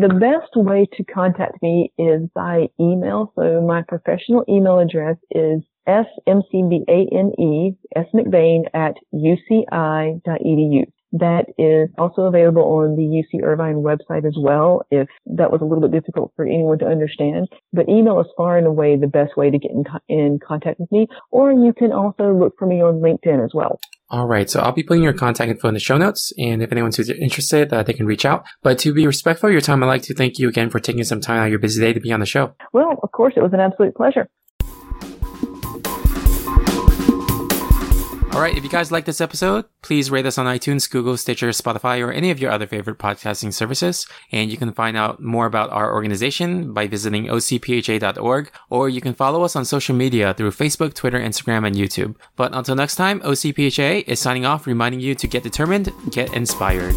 The 0.00 0.14
best 0.14 0.54
way 0.54 0.86
to 0.92 1.02
contact 1.02 1.60
me 1.60 1.92
is 1.98 2.28
by 2.32 2.68
email. 2.78 3.32
So 3.34 3.60
my 3.60 3.82
professional 3.82 4.44
email 4.48 4.78
address 4.78 5.16
is 5.32 5.60
smcbane, 5.88 7.74
S 7.96 8.06
McBane 8.14 8.62
at 8.74 8.94
uci.edu. 9.12 10.84
That 11.10 11.46
is 11.58 11.88
also 11.98 12.22
available 12.22 12.62
on 12.62 12.94
the 12.94 13.02
UC 13.02 13.42
Irvine 13.42 13.82
website 13.82 14.24
as 14.24 14.36
well, 14.38 14.86
if 14.92 15.08
that 15.26 15.50
was 15.50 15.62
a 15.62 15.64
little 15.64 15.88
bit 15.88 15.90
difficult 15.90 16.32
for 16.36 16.44
anyone 16.44 16.78
to 16.78 16.86
understand. 16.86 17.48
But 17.72 17.88
email 17.88 18.20
is 18.20 18.26
far 18.36 18.56
and 18.56 18.68
away 18.68 18.96
the 18.96 19.08
best 19.08 19.36
way 19.36 19.50
to 19.50 19.58
get 19.58 19.72
in, 19.72 19.84
in 20.08 20.38
contact 20.46 20.78
with 20.78 20.92
me, 20.92 21.08
or 21.32 21.50
you 21.50 21.72
can 21.72 21.90
also 21.90 22.32
look 22.32 22.54
for 22.56 22.66
me 22.66 22.80
on 22.82 23.00
LinkedIn 23.00 23.44
as 23.44 23.50
well. 23.52 23.80
All 24.10 24.26
right. 24.26 24.48
So 24.48 24.60
I'll 24.60 24.72
be 24.72 24.82
putting 24.82 25.02
your 25.02 25.12
contact 25.12 25.50
info 25.50 25.68
in 25.68 25.74
the 25.74 25.80
show 25.80 25.98
notes. 25.98 26.32
And 26.38 26.62
if 26.62 26.72
anyone's 26.72 26.98
interested, 26.98 27.72
uh, 27.72 27.82
they 27.82 27.92
can 27.92 28.06
reach 28.06 28.24
out. 28.24 28.46
But 28.62 28.78
to 28.80 28.94
be 28.94 29.06
respectful 29.06 29.48
of 29.48 29.52
your 29.52 29.60
time, 29.60 29.82
I'd 29.82 29.86
like 29.86 30.02
to 30.02 30.14
thank 30.14 30.38
you 30.38 30.48
again 30.48 30.70
for 30.70 30.80
taking 30.80 31.04
some 31.04 31.20
time 31.20 31.40
out 31.40 31.44
of 31.44 31.50
your 31.50 31.58
busy 31.58 31.80
day 31.80 31.92
to 31.92 32.00
be 32.00 32.12
on 32.12 32.20
the 32.20 32.26
show. 32.26 32.54
Well, 32.72 32.98
of 33.02 33.12
course, 33.12 33.34
it 33.36 33.42
was 33.42 33.52
an 33.52 33.60
absolute 33.60 33.94
pleasure. 33.94 34.28
All 38.32 38.44
right, 38.44 38.56
if 38.56 38.62
you 38.62 38.70
guys 38.70 38.92
like 38.92 39.04
this 39.04 39.20
episode, 39.20 39.64
please 39.82 40.10
rate 40.10 40.26
us 40.26 40.38
on 40.38 40.46
iTunes, 40.46 40.88
Google, 40.88 41.16
Stitcher, 41.16 41.48
Spotify, 41.48 42.06
or 42.06 42.12
any 42.12 42.30
of 42.30 42.38
your 42.38 42.52
other 42.52 42.66
favorite 42.66 42.98
podcasting 42.98 43.52
services. 43.52 44.06
And 44.30 44.50
you 44.50 44.56
can 44.56 44.72
find 44.72 44.96
out 44.96 45.20
more 45.20 45.46
about 45.46 45.70
our 45.70 45.92
organization 45.92 46.72
by 46.72 46.86
visiting 46.86 47.24
ocpha.org, 47.24 48.50
or 48.70 48.88
you 48.88 49.00
can 49.00 49.14
follow 49.14 49.42
us 49.42 49.56
on 49.56 49.64
social 49.64 49.96
media 49.96 50.34
through 50.34 50.50
Facebook, 50.52 50.94
Twitter, 50.94 51.18
Instagram, 51.18 51.66
and 51.66 51.74
YouTube. 51.74 52.14
But 52.36 52.54
until 52.54 52.76
next 52.76 52.96
time, 52.96 53.20
OCPHA 53.20 54.04
is 54.06 54.20
signing 54.20 54.44
off, 54.44 54.66
reminding 54.66 55.00
you 55.00 55.14
to 55.16 55.26
get 55.26 55.42
determined, 55.42 55.90
get 56.10 56.32
inspired. 56.34 56.94